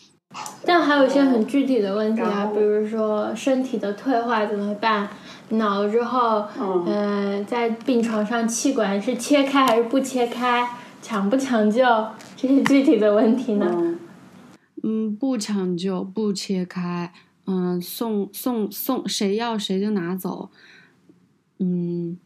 [0.65, 5.11] 但还有一些很具体的问题啊，比如说身体的退化怎么办？
[5.51, 6.47] 老了之后，
[6.87, 10.67] 嗯，在病床上气管是切开还是不切开？
[11.03, 11.85] 抢不抢救？
[12.35, 13.99] 这些具体的问题呢？
[14.83, 17.13] 嗯，不抢救，不切开。
[17.51, 20.51] 嗯，送送送，谁要谁就拿走。
[21.59, 22.19] 嗯，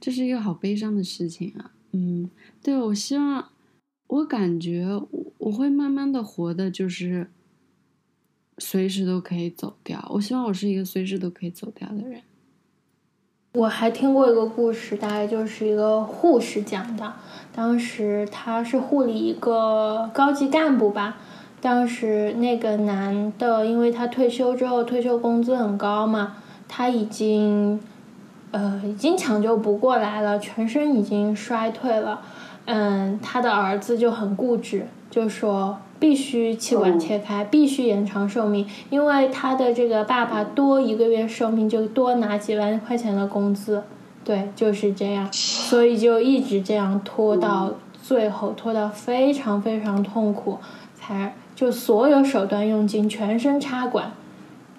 [0.00, 1.72] 这是一个好悲伤的事情啊。
[1.90, 2.30] 嗯，
[2.62, 3.50] 对，我希望，
[4.06, 4.86] 我感觉
[5.36, 7.30] 我会慢慢的活的，就是
[8.56, 10.08] 随时都可以走掉。
[10.14, 12.22] 我希望我是一个随时都可以走掉的人。
[13.52, 17.14] 我还听过一个故事，大概就是一个护士讲的，
[17.52, 21.20] 当时他是护理一个高级干部吧。
[21.62, 26.34] 当时那个男的，因为他退休之后退休工资很高嘛，
[26.68, 27.80] 他已经，
[28.50, 32.20] 呃，已经抢救不过来了，全身已经衰退了。
[32.64, 43.84] 嗯，他的儿子就很固执，就说必须气管切开，必须延长寿命，因为他的这个爸爸多一个月寿命就多拿几万块钱的工资。
[44.24, 50.58] 对，就是这样，所以就一直这样拖到最后，拖到非常非常痛苦
[50.96, 51.34] 才。
[51.62, 54.10] 就所有手段用尽，全身插管，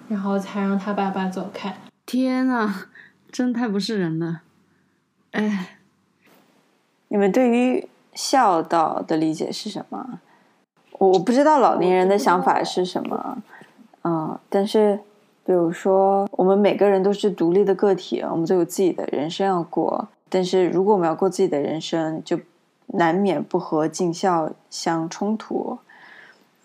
[0.06, 1.74] 然后才让他爸爸走开。
[2.04, 2.88] 天呐，
[3.32, 4.42] 真太不是人了。
[5.30, 5.78] 哎，
[7.08, 10.20] 你们对于孝道的理解是什么？
[10.98, 13.38] 我我不知道老年人的想法是什么，
[14.02, 15.00] 嗯，但是
[15.46, 20.06] 比如说，我们每个人都是独立的个体，我们都有自己的人生要过。
[20.28, 22.38] 但是如果我们要过自己的人生，就
[22.88, 25.78] 难免不和尽孝相冲突。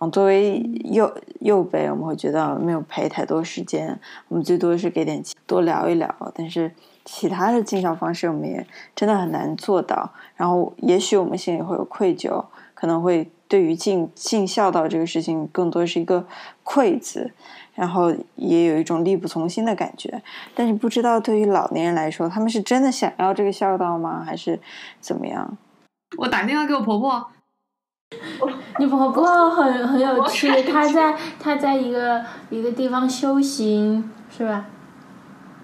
[0.02, 6.14] 嗯，作为幼幼辈，我们会觉得没有陪太多时间，我们最多是给点多聊一聊。
[6.34, 6.72] 但是
[7.04, 10.12] 其他的尽孝方式，我们也真的很难做到。
[10.38, 16.26] 然后，也许我们心里会有愧疚，可能会对于尽尽孝道这个事情，更多是一个
[16.64, 17.34] 愧字，
[17.76, 20.22] 然后也有一种力不从心的感觉。
[20.56, 24.24] 但是不知道对于老年人来说，他们是真的想要这个孝道吗？
[24.26, 24.62] 还是
[25.02, 25.58] 怎么样？
[26.18, 27.28] 我打电话给我婆婆。
[28.80, 34.66] 你婆婆很很有趣，她在她在一个一个地方修行，是吧？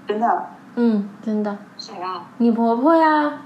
[0.08, 0.48] 真的？
[0.76, 1.58] 嗯，真的。
[1.78, 2.30] 谁啊？
[2.38, 3.42] 你婆婆呀？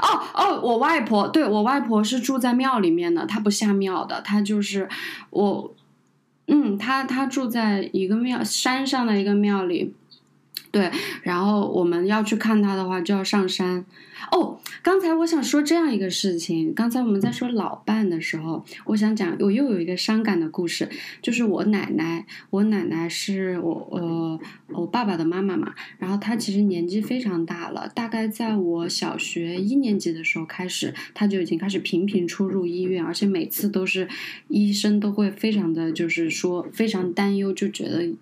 [0.00, 4.88] 哦哦，我外婆，对我外婆是住在庙里面的，她不下庙的，她就是
[5.30, 5.72] 我，
[6.48, 9.94] 嗯，她她住在一个庙山上的一个庙里。
[10.76, 10.90] 对，
[11.22, 13.82] 然后我们要去看他的话，就要上山。
[14.30, 16.74] 哦，刚才我想说这样一个事情。
[16.74, 20.86] 刚才我们在说老伴的时候，我想讲，我又有一个伤感的故事，
[21.22, 22.26] 就是我奶奶。
[22.50, 34.06] 我奶奶是我呃我爸爸的妈妈嘛，然后她其实年纪非常大了，大概在我小学一年级的时候开始，她就已经开始频频出入医院，而且每次都是
[34.48, 38.12] 医生都会非常的就是说非常担忧，就觉得。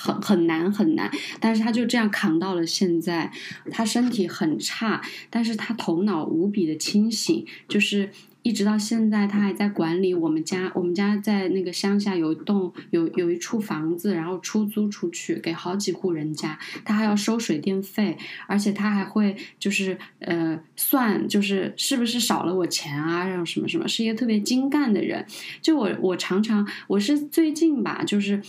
[0.00, 3.30] 很很难很难，但是他就这样扛到了现在。
[3.70, 8.10] 他身体很差，但是他头脑无比的清醒，就是
[8.42, 10.72] 一直到现在，他还在管理我们家。
[10.74, 25.26] 我们家在那个乡下有一栋有有一处房子，然后出租出去给好几户人家，他还要收水电费，而且他还会就是呃算就是是不是少了我钱啊，然后什么什么，是一个特别精干的人。
[25.60, 28.40] 就我我常常我是最近吧，就是。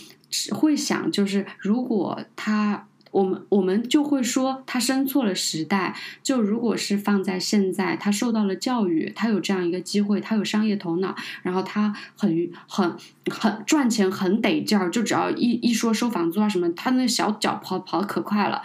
[0.52, 5.94] 会想，就是如果他，我们我们就会说他生错了时代。
[6.22, 12.96] 就如果是放在现在，他受到了教育，他有这样一个机会，他有商业头脑，然后他很很
[13.30, 14.90] 很赚钱，很得劲儿。
[14.90, 18.62] 就只要一一说收房租啊什么，他那小脚跑跑的可快了。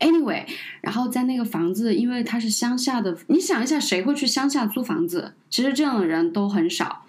[0.00, 0.44] Anyway，
[0.82, 5.34] 然后在那个房子，因为他是乡下的，你想一下，谁会去乡下租房子？
[5.48, 7.05] 其实这样的人都很少。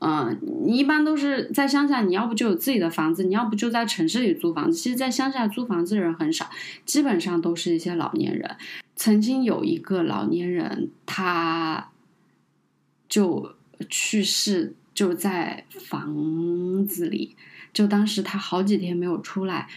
[0.00, 4.76] 嗯，你一般都是在乡下，你要不就有自己的房子，你要不就在城市里租房子。
[4.76, 6.48] 其实，在乡下租房子的人很少，
[6.84, 8.56] 基本上都是一些老年人。
[8.94, 11.90] 曾经有一个老年人，他
[13.08, 13.54] 就
[13.90, 17.36] 去世，就在房子里，
[17.72, 19.68] 就当时他好几天没有出来。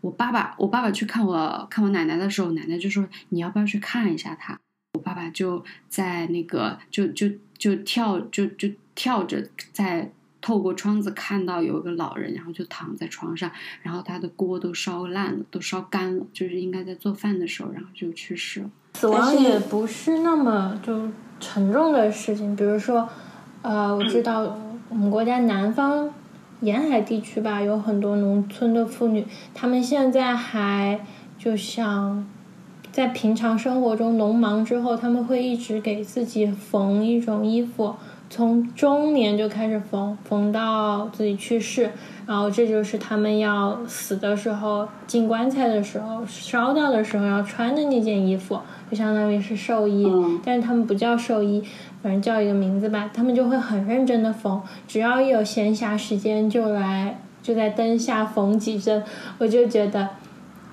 [0.00, 4.58] 我爸爸，我爸爸去看我看我奶奶的时候，奶奶就说：“你要不要去看一下他？”
[5.02, 7.28] 爸爸就在那个，就就
[7.58, 8.68] 就跳，就就。
[8.94, 9.42] 跳着
[9.72, 13.50] 在透过窗子看到有一个老人，然后就躺在床上，
[13.80, 18.70] 然后他的锅都烧烂了，都烧干了，就是应该在做饭的时候，然后就去世了。
[18.92, 21.08] 死亡也不是那么就
[21.40, 23.08] 沉重的事情，比如说，
[23.62, 24.58] 呃，我知道
[24.90, 26.12] 我们国家南方
[26.60, 31.06] 沿海地区吧，有很多农村的妇女，她们现在还
[31.38, 32.28] 就像
[32.92, 37.94] 在平常生活中农忙之后，他们会一直给自己缝一种衣服。
[38.28, 41.90] 从中年就开始缝，缝到自己去世，
[42.26, 48.58] 然后这就是他们要死的时候进棺材的时候烧掉的时候要穿的那件衣服，
[48.90, 50.06] 就相当于是寿衣，
[50.42, 51.62] 但是他们不叫寿衣，
[52.02, 53.10] 反正叫一个名字吧。
[53.12, 59.02] 他们就会很认真的缝，只要一有闲暇时间就来就在灯下缝几针，
[59.36, 60.08] 我就觉得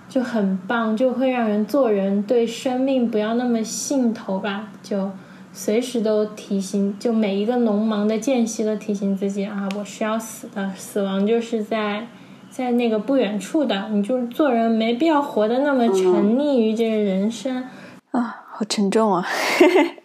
[0.09, 5.09] 就很棒，就会让人做人对生命不要那么兴头吧，就。
[5.51, 12.07] 随时都提醒，就每一个农忙的间隙都提醒自己啊，我是要死的，死亡就是在
[12.51, 13.89] 在那个不远处的。
[13.89, 17.63] 你就是做人没必要活得那么沉溺于这个人生
[18.11, 19.25] 啊，好沉重啊！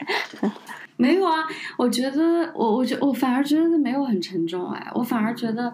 [0.96, 1.44] 没有啊，
[1.76, 5.70] 我觉得我我觉我反而觉得没有很沉重哎，我反而觉得，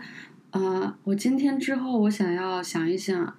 [0.50, 3.32] 呃，我今天之后我想要想一想。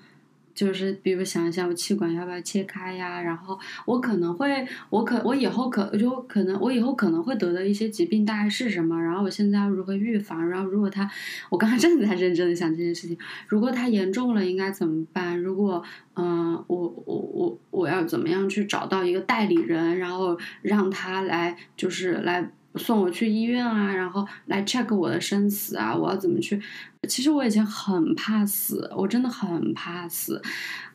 [0.53, 3.21] 就是比如想一想，我气管要不要切开呀？
[3.21, 9.01] 然后我可能会，我可我以后可就可能我以后可能会得的一些疾病大概是什么？
[9.01, 10.47] 然后我现在要如何预防？
[10.49, 11.09] 然后如果他，
[11.49, 15.39] 我刚才真的在认真的想这件事情，如果他严重了应该怎么办？
[15.39, 15.83] 如果
[16.15, 26.61] 嗯，我我我我要怎么样去找到一个代理人，然后让他来就是来送我去医院啊，然后来 check 我的生死啊，我要怎么去？
[27.07, 30.41] 其实我以前很怕死，我真的很怕死，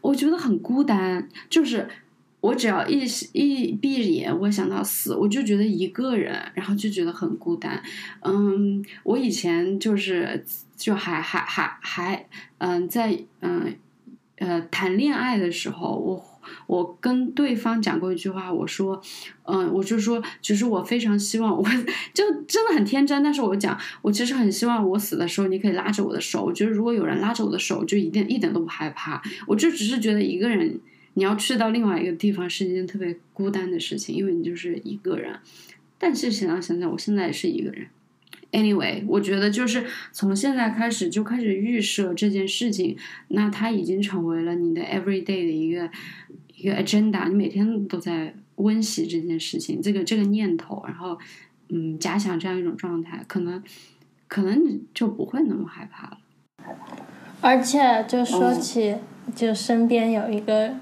[0.01, 1.89] 我觉得很孤单，就是
[2.41, 7.83] 我只要一一闭着眼，我想到死，我就觉得一个人，然后就觉得很孤单。
[8.23, 10.45] 嗯，我以前就是
[10.77, 12.27] 就还还还还
[12.59, 13.77] 嗯在嗯
[14.37, 16.36] 呃谈恋爱的时候，我。
[16.67, 19.01] 我跟对方讲过一句话，我说，
[19.45, 21.63] 嗯，我就说，其实我非常希望，我
[22.15, 26.45] 就真的很天真，但是我讲，我其实很希望我死的时候，你可以拉着我的手。
[26.45, 29.23] 我觉得如果有人拉着我的手，就一定一点都不害怕。
[29.47, 30.79] 我就只是觉得一个人，
[31.15, 35.39] 你要去到另外一个地方是一件特别孤单的事情，因为你就是一个人。
[35.99, 37.87] 但是想想想想，我现在也是一个人。
[38.57, 42.97] Anyway，我觉得就是从现在开始就开始预设这件事情，
[43.29, 45.91] 那它已经成为了你的 everyday 的一个。
[46.59, 51.19] 一个 agenda，你每天都在温习这件事情，这个这个念头，然后
[51.69, 53.63] 嗯，假想这样一种状态，可能
[54.27, 56.19] 可能你就不会那么害怕了。
[57.43, 58.97] 而且就说起，
[59.35, 60.73] 就身边有一个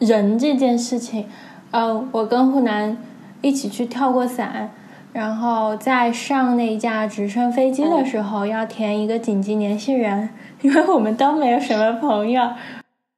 [0.00, 1.24] 人这件事情，
[1.70, 3.02] 呃，我跟湖南
[3.40, 4.70] 一起去跳过伞，
[5.16, 10.28] 然后在上那架直升飞机的时候要填一个紧急联系人，
[10.60, 12.50] 因为我们都没有什么朋友。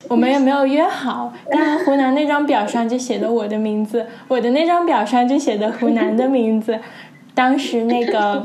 [0.09, 6.79] 我们也没有约好，但湖南那张表上就写的我的名字，我的那张表上就写的湖南的名字。
[7.35, 8.45] 当时那个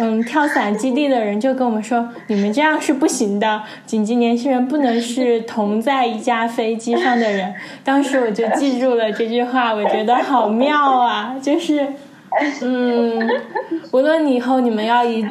[0.00, 11.36] 嗯跳伞基地的人就跟我们说：“你们这样是不行的，紧急联系人不能是同在一架飞机上的人。”当时我就记住了这句话，我觉得好妙啊！
[11.40, 11.86] 就是
[12.62, 13.28] 嗯，
[13.92, 15.26] 无论你以后你们要以。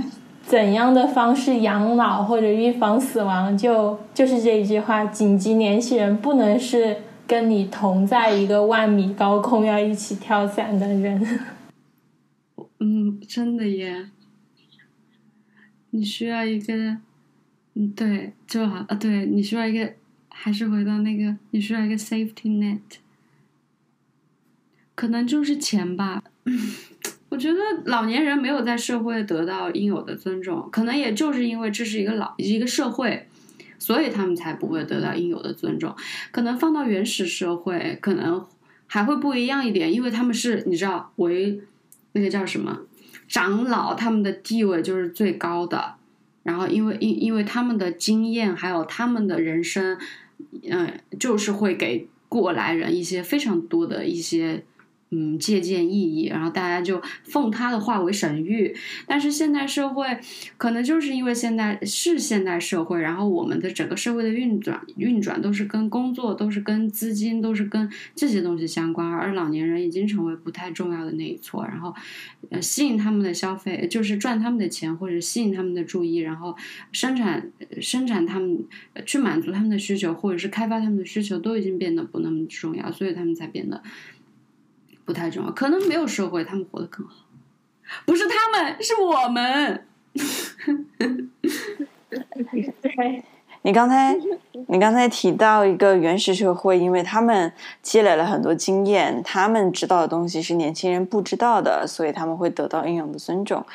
[0.47, 3.57] 怎样的方式养老或者预防死亡？
[3.57, 6.95] 就就是这一句话：紧急联系人不能是
[7.27, 11.39] 跟你同在一个万米高空要一起跳伞的人。
[12.79, 14.07] 嗯，真的耶。
[15.89, 16.73] 你需要一个，
[17.73, 18.95] 嗯，对，就好啊。
[18.95, 19.95] 对你需要一个，
[20.29, 22.79] 还是回到那个，你需要一个 safety net。
[24.95, 26.23] 可能就是钱吧。
[27.29, 33.27] 我觉得老年人没有在社会得到应有的尊重，可能也就是因为这是一个老一个社会，
[33.77, 35.93] 所以他们才不会得到应有的尊重。
[36.31, 38.45] 可能放到原始社会，可能
[38.87, 41.59] 还会不一样一点，因为他们是你知道为
[42.13, 42.79] 那个叫什么
[43.27, 45.95] 长老，他们的地位就是最高的。
[46.43, 49.97] 然后因为因因为他们的经验还有他们的人生，
[50.63, 54.63] 嗯，就是会给过来人一些非常多的一些。
[55.09, 58.75] 嗯，借鉴意义，然后大家就奉他的话为神谕。
[59.05, 60.05] 但是现代社会
[60.57, 69.07] 可能就是因为现在是现代社会，然后我们的整个社会的运转运转都是跟工作，都是跟资金，都是跟这些东西相关。
[69.07, 71.95] 而老年人已经成为不太重要的那一撮，然后
[72.49, 76.53] 呃吸引他们的消费，就是赚他们的钱或者吸引他们的注意，然后
[76.91, 77.49] 生产
[77.79, 78.59] 生产他们
[79.05, 83.81] 去满足他们的需求，或者是开发他们的需求，都已经变得不那么重要，所以他们才变得。
[85.07, 87.15] 不太重要，可能没有社会，他们活得更好。
[88.05, 89.85] 不是他们，是我们。
[93.61, 94.17] 你刚才，
[94.67, 103.65] 你刚才提到一个原始社会，因为他们积累了很多经验，他们知道的东西是年轻人不知道的，所以他们会得到应有的尊重。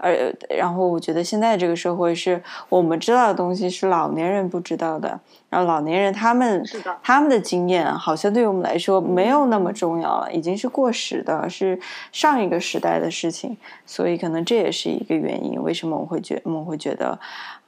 [0.00, 5.20] 而然后，我觉得现在这个社会是我们知道的东西是老年人不知道的。
[5.48, 6.64] 然后老年人他们
[7.02, 11.78] 他们的经验好像对于我们来说没有那么重要了，已经是过时的，是
[12.12, 13.56] 上一个时代的事情。
[13.84, 17.18] 所以可能这也是一个原因，为什么我会觉我们会觉得，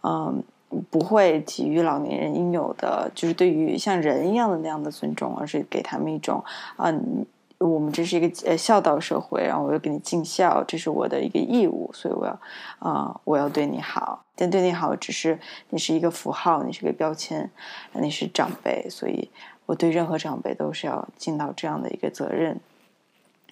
[0.02, 0.42] 嗯，
[0.90, 6.42] 不会给予老年人应有的，就是对于像人一样的那样的尊重，而是给他们一种，
[6.78, 7.26] 嗯。
[7.66, 12.38] 我们这是一个呃孝道社会，然后我要给你尽孝，这是我的一个义务，所以我要
[12.78, 14.24] 啊，我要对你好。
[14.34, 15.38] 但对你好，只是
[15.70, 17.50] 你是一个符号，你是个标签，
[17.92, 19.30] 你是长辈，所以
[19.66, 22.58] 我对任何长辈都是要尽到这样的一个责任，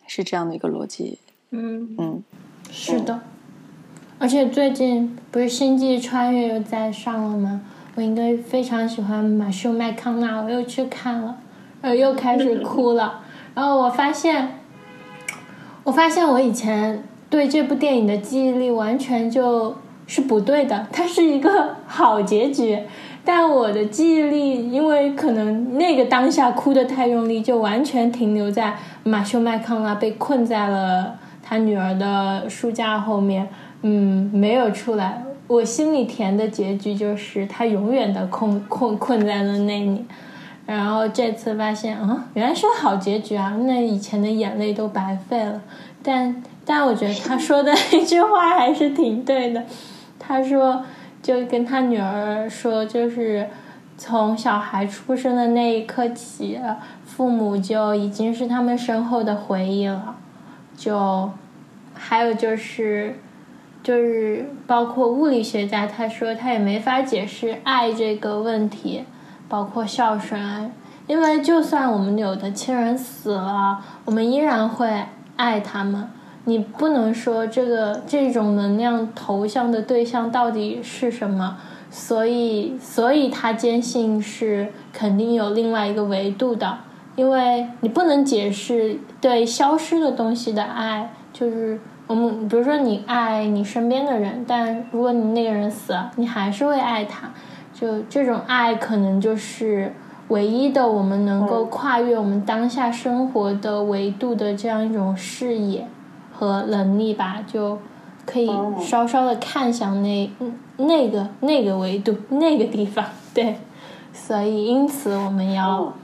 [0.06, 1.18] 是这样的一个逻辑。
[1.50, 2.22] 嗯嗯，
[2.70, 3.20] 是的。
[4.18, 7.62] 而且最近不是《星际穿越》又在上了吗？
[7.94, 11.38] 我应该非常喜欢马修麦康纳，我又去看了，
[11.80, 13.24] 呃，又开始哭了。
[13.60, 14.52] 然后我发现，
[15.84, 20.86] 我发现我以前对这部电影的记忆力完全就是不对的。
[20.90, 22.78] 它是一个 好结局，
[23.22, 33.46] 但我的记忆力因为可能那个当下哭的太用力，就完全停留在马修麦康纳被困在了他女儿的书架后面，
[33.82, 35.22] 嗯，没有出来。
[35.48, 40.06] 我心里填的结局就是他永远的困困困在了那里。
[40.70, 43.56] 然后这次发现，嗯，原来是好结局啊！
[43.64, 45.60] 那以前的眼泪都白费了。
[46.00, 49.64] 但但我觉得他说的一句话还是挺对的。
[50.16, 50.84] 他说，
[51.20, 53.48] 就跟他女儿说，就是
[53.98, 56.60] 从小孩出生的那一刻起，
[57.04, 60.14] 父母就已经是他们身后的回忆了。
[60.76, 61.28] 就
[61.94, 63.18] 还有就是，
[63.82, 69.02] 就是包括物理学家，他说他也没法解释爱这个问题。
[69.50, 70.72] 包括孝顺，
[71.08, 75.04] 因为就算我们有的亲人死了，我们依然会
[75.36, 76.08] 爱他们。
[76.44, 81.58] 你不能说这个这种能量投向的对象到底是什么，
[81.90, 86.78] 所以所以他坚信是肯定有另外一个维度的，
[87.16, 97.30] 因为你不能解释对消失的东西的爱，就是我们比如说你爱你身边的人，但如果你那个人死了，你还是会爱他。
[97.80, 99.94] 就这种爱，可能就是
[100.28, 105.86] 唯一的我们能够跨越我们当下生活的维度的这样一种视野
[106.30, 107.78] 和能力吧，就
[108.26, 110.30] 可以稍稍的看向那
[110.76, 113.02] 那个那个维度那个地方。
[113.32, 113.56] 对，
[114.12, 115.94] 所以因此我们要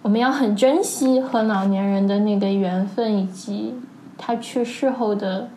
[0.00, 3.74] 我们要很珍惜和老年人的那个缘分，以及
[4.16, 5.50] 他去世后的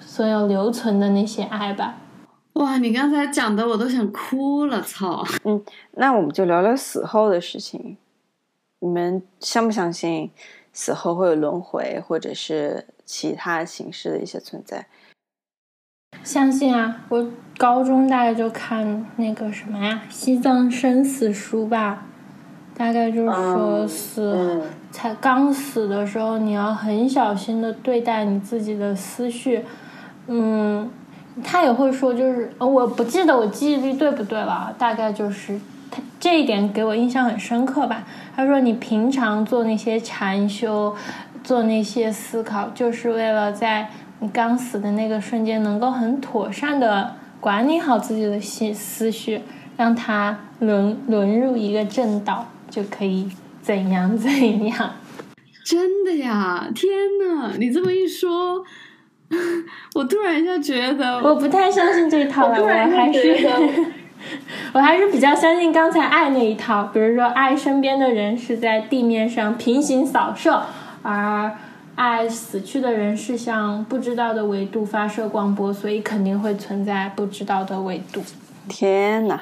[0.00, 1.94] 所有留存的那些爱吧。
[2.54, 5.24] 哇，你刚才讲的我都想哭了，操！
[5.44, 7.96] 嗯，那我们就聊聊死后的事情。
[8.80, 10.30] 你们相不相信
[10.72, 14.88] 死后会有轮回，或者是其他形式的一些存在？
[16.24, 17.04] 相信啊！
[17.08, 22.06] 我高中大概就看那个什么呀，《西藏生死书》吧，
[22.74, 29.64] 大概就是说死才刚死的时候，你要很小心的对待你自己的思绪，
[30.26, 30.90] 嗯。
[31.42, 35.58] 他也会说，就是我不记得我记忆力对不对了，大概就是
[35.90, 38.04] 他这一点给我印象很深刻吧。
[38.36, 40.94] 他说，你平常做那些禅修，
[41.42, 49.40] 做那些思考，就是为了在你刚死的那个瞬间，能够很妥善的管理好自己的心思绪，
[49.76, 53.30] 让它沦沦入一个正道，就可以
[53.62, 54.90] 怎样怎样。
[55.64, 56.68] 真的呀！
[56.74, 56.90] 天
[57.22, 58.64] 呐，你这么一说。
[59.94, 62.60] 我突然一下觉得，我不太相信这一套了。
[62.60, 63.48] 我还是，
[64.74, 66.84] 我还是比较相信刚才爱那一套。
[66.92, 70.62] 比如说，爱身边的人是在地面上平行扫射，
[71.02, 71.56] 而
[71.94, 78.22] 爱死去的人是向不知道的维度发射光波，所以肯定会存在不知道的维度。
[78.68, 79.38] 天呐，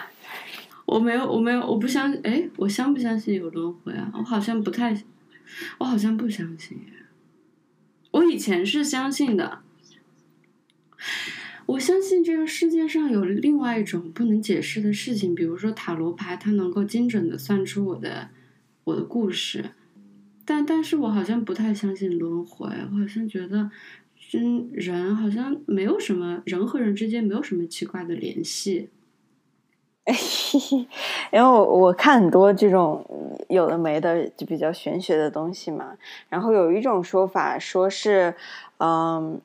[0.84, 2.20] 我没有，我没有，我不相信。
[2.24, 4.11] 哎，我相不相信有轮回啊？
[4.12, 4.95] 我好像不太，
[5.78, 6.78] 我好像不相信。
[8.11, 9.61] 我以前是相信的。
[11.66, 18.30] 我相信这个世界上有另外一种不能解释的事情，比如说塔罗牌，它能够精准的算出我的
[18.84, 19.72] 我的故事。
[20.46, 23.70] 但但是我好像不太相信轮回，我好像觉得，
[24.32, 28.88] 嗯，人好像没有什么人和人之间没有什么奇怪的联系。
[31.30, 33.04] 因为我我看很多这种
[33.50, 35.98] 有的没的就比较玄学的东西嘛，
[36.30, 38.34] 然后有一种说法说是，
[38.78, 39.38] 嗯。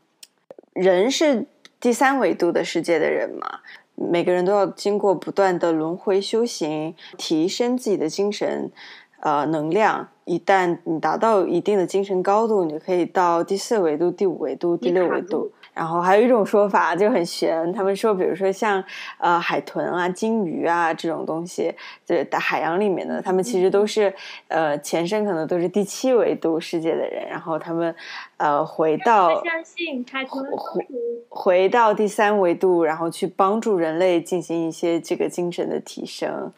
[0.73, 1.45] 人是
[1.83, 3.59] 第三维度的世界的人嘛？
[3.95, 8.71] 每个人都要经过不断的轮回修行，提升自己的精神，
[9.19, 10.07] 呃，能量。
[10.23, 15.51] 一旦你达到一定的精神高度，你可以到第四维度、第五维度、第六维度。
[15.73, 18.83] 然后还有一种说法就很玄，他们说，比如说像
[19.17, 21.73] 呃海豚啊、鲸鱼啊这种东西，
[22.05, 24.13] 就是在海洋里面的，他们其实都是
[24.47, 27.95] 呃前身可能都是第七维度世界的人，然后他们
[28.37, 30.87] 呃回到相信海豚回
[31.29, 36.51] 回到第三维度，然后去帮助人类进行一些这个精神的提升，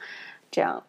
[0.51, 0.83] 这样。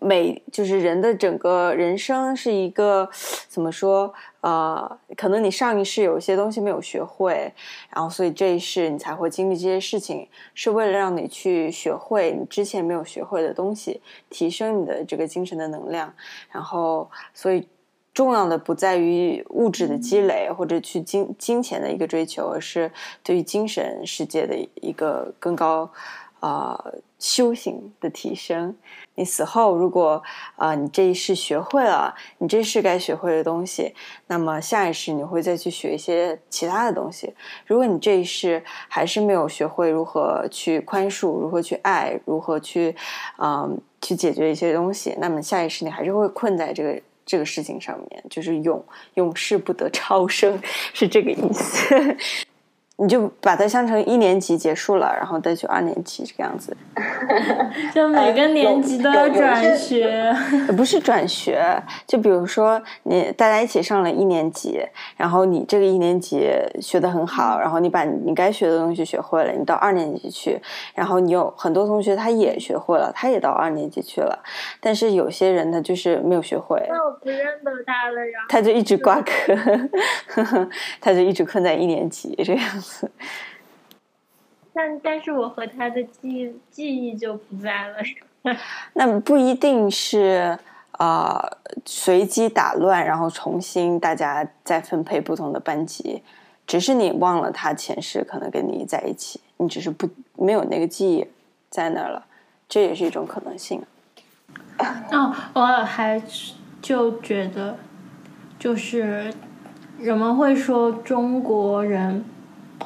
[0.00, 3.08] 每就是人的整个人生是一个
[3.48, 4.12] 怎么说？
[4.40, 7.52] 呃，可能你上一世有一些东西没有学会，
[7.90, 16.14] 然后所以这一世你才会经历这些事情，是为了让你去学会你之前没有学会的东西，提升你的这个精神的能量。
[16.52, 17.66] 然后，所以
[18.14, 22.92] 重要的不在于物质的积累或者去金金钱的一个追求，而是
[23.24, 25.90] 对于精神世界的一个更高
[26.38, 26.84] 啊。
[27.18, 28.76] 修行的提升，
[29.14, 30.22] 你死后如果
[30.56, 33.94] 啊，你这一世学会了你这世该学会的东西，
[34.26, 37.32] 那么下一世你会再去学一些其他的东西。
[37.66, 42.94] 如果你这一世还是没有学会如何去宽恕、如何去爱、如何去
[43.36, 43.66] 啊
[44.02, 50.60] 去解决一些东西，那么下一世你还是会困在这个这个事情上面，就是永永世不得超生，
[50.92, 52.16] 是这个意思。
[52.98, 56.74] 你就把它想成一年级结束了，然后再去二年级这个样子。
[57.94, 60.34] 就每个年级都要转学，
[60.74, 61.62] 不是转学，
[62.06, 64.80] 就比如说你大家一起上了一年级，
[65.16, 66.48] 然后你这个一年级
[66.80, 70.58] 学的很好，然后你把你该学的东西学会了，你到二年级去，
[70.94, 74.42] 然后你有很多同学他也学会了，他也到二年级去了，
[74.80, 78.38] 但是有些人他就是没有学会，那我不认得他了呀。
[78.48, 79.54] 他就一直挂科，
[80.98, 83.10] 他就一直困在一年级这样子。
[84.72, 87.96] 但但是我和他的记记忆就不在了。
[88.94, 90.58] 那不一定是
[90.98, 91.40] 呃
[91.84, 96.22] 随机打乱，然后重新大家再分配不同的班级，
[96.66, 101.26] 只是你忘了他前世可能跟你在一起，你只是不没有那个记忆
[101.70, 102.24] 在那儿了，
[102.68, 103.82] 这也是一种可能性。
[105.10, 106.22] 哦，我还
[106.82, 107.76] 就觉得，
[108.58, 109.32] 就是
[109.98, 112.24] 人们会说中国人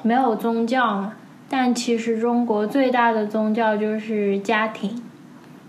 [0.03, 1.15] 没有宗教嘛。
[1.49, 5.03] 但其实中国最大的宗教就是家庭，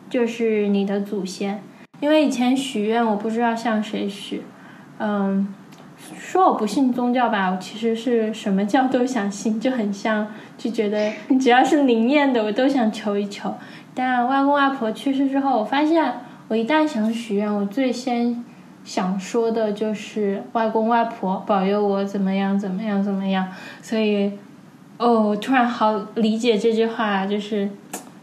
[0.09, 1.63] 就是你的祖先。
[1.99, 4.43] 因为以前许愿，我不知道向谁许，
[4.99, 5.47] 嗯，
[6.17, 10.27] 说我不信宗教吧，我其实是什么教都想信，就很像，
[10.57, 13.53] 就觉得只要是灵验的，我都想求一求。
[13.93, 16.13] 但外公外婆去世之后，我发现
[16.47, 18.43] 我一旦想许愿，我最先
[18.83, 23.47] 想说的就是外公外婆保佑我怎么样怎么样怎么样，
[23.81, 24.31] 所以。
[24.97, 27.67] 哦，突然好理解这句话，就是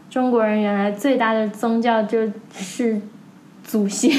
[0.09, 3.01] 中国人原来最大的宗教就是
[3.65, 4.09] 祖先。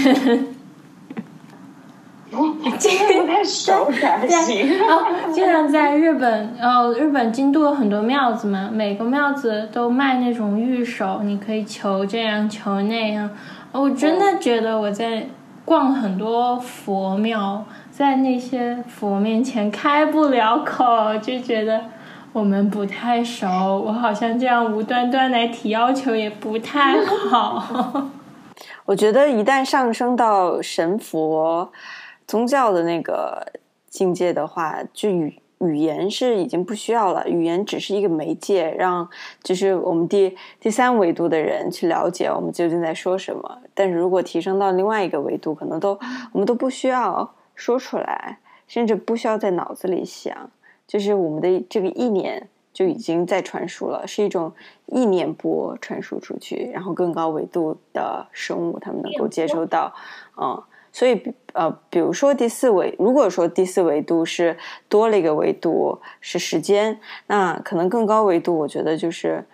[2.79, 4.79] 这个不太熟，还 行。
[4.79, 13.31] 哦，经常在日本，哦，日本京都有很多庙子嘛，每个庙子都卖那种玉手，你可以求这样求那样。
[13.73, 15.27] 我真的觉得我在
[15.71, 21.81] 逛很多佛庙，在那些佛面前开不了口，就觉得。
[22.33, 23.47] 我们不太熟，
[23.79, 28.09] 我好像这样无端端来提要求也不太好。
[28.87, 31.73] 我觉得一旦上升到神佛
[32.27, 33.47] 宗教的那个
[33.89, 39.09] 境界的话，就与语言是已经不需要了，语言只是一个媒介，让
[39.43, 43.59] 就是我们第第三维度的人去了解我们究竟在说什么。
[43.75, 45.99] 但是如果提升到另外一个维度，可能都
[46.33, 50.51] 我们都不需要说出来，甚至不需要在脑子里想。
[50.87, 54.53] 就是我们的这个意念就已经在传输了，是一种
[54.87, 59.93] 意念波传输出去，然后更高维度的生物他们能够接收到，
[60.37, 60.61] 嗯，
[60.93, 61.23] 所以
[61.53, 69.45] 呃，比如说第四维，如果说第四维度是多了一个维度是时间，那可能更高维度，我觉得就是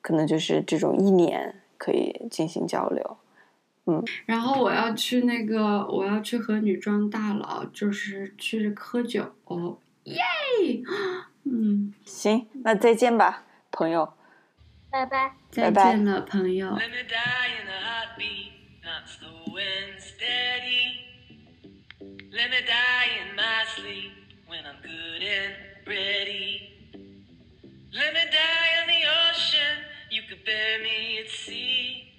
[0.00, 3.16] 可能就是这种一年可以进行交流，
[3.86, 4.04] 嗯。
[4.26, 9.32] 然后我要去那个，我要去和女装大佬，就是去喝酒。
[10.04, 10.22] 耶，
[11.44, 14.12] 嗯，行，那再见吧，朋友。
[14.90, 16.76] 拜拜，再见了，朋友。
[20.24, 21.00] steady.
[22.32, 24.12] Let me die in my sleep
[24.46, 25.54] when I'm good and
[25.86, 26.70] ready.
[27.92, 29.76] Let me die in the ocean,
[30.10, 32.10] you could bury me at sea.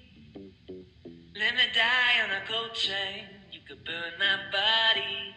[1.36, 5.36] Let me die on a cold train, you could burn my body.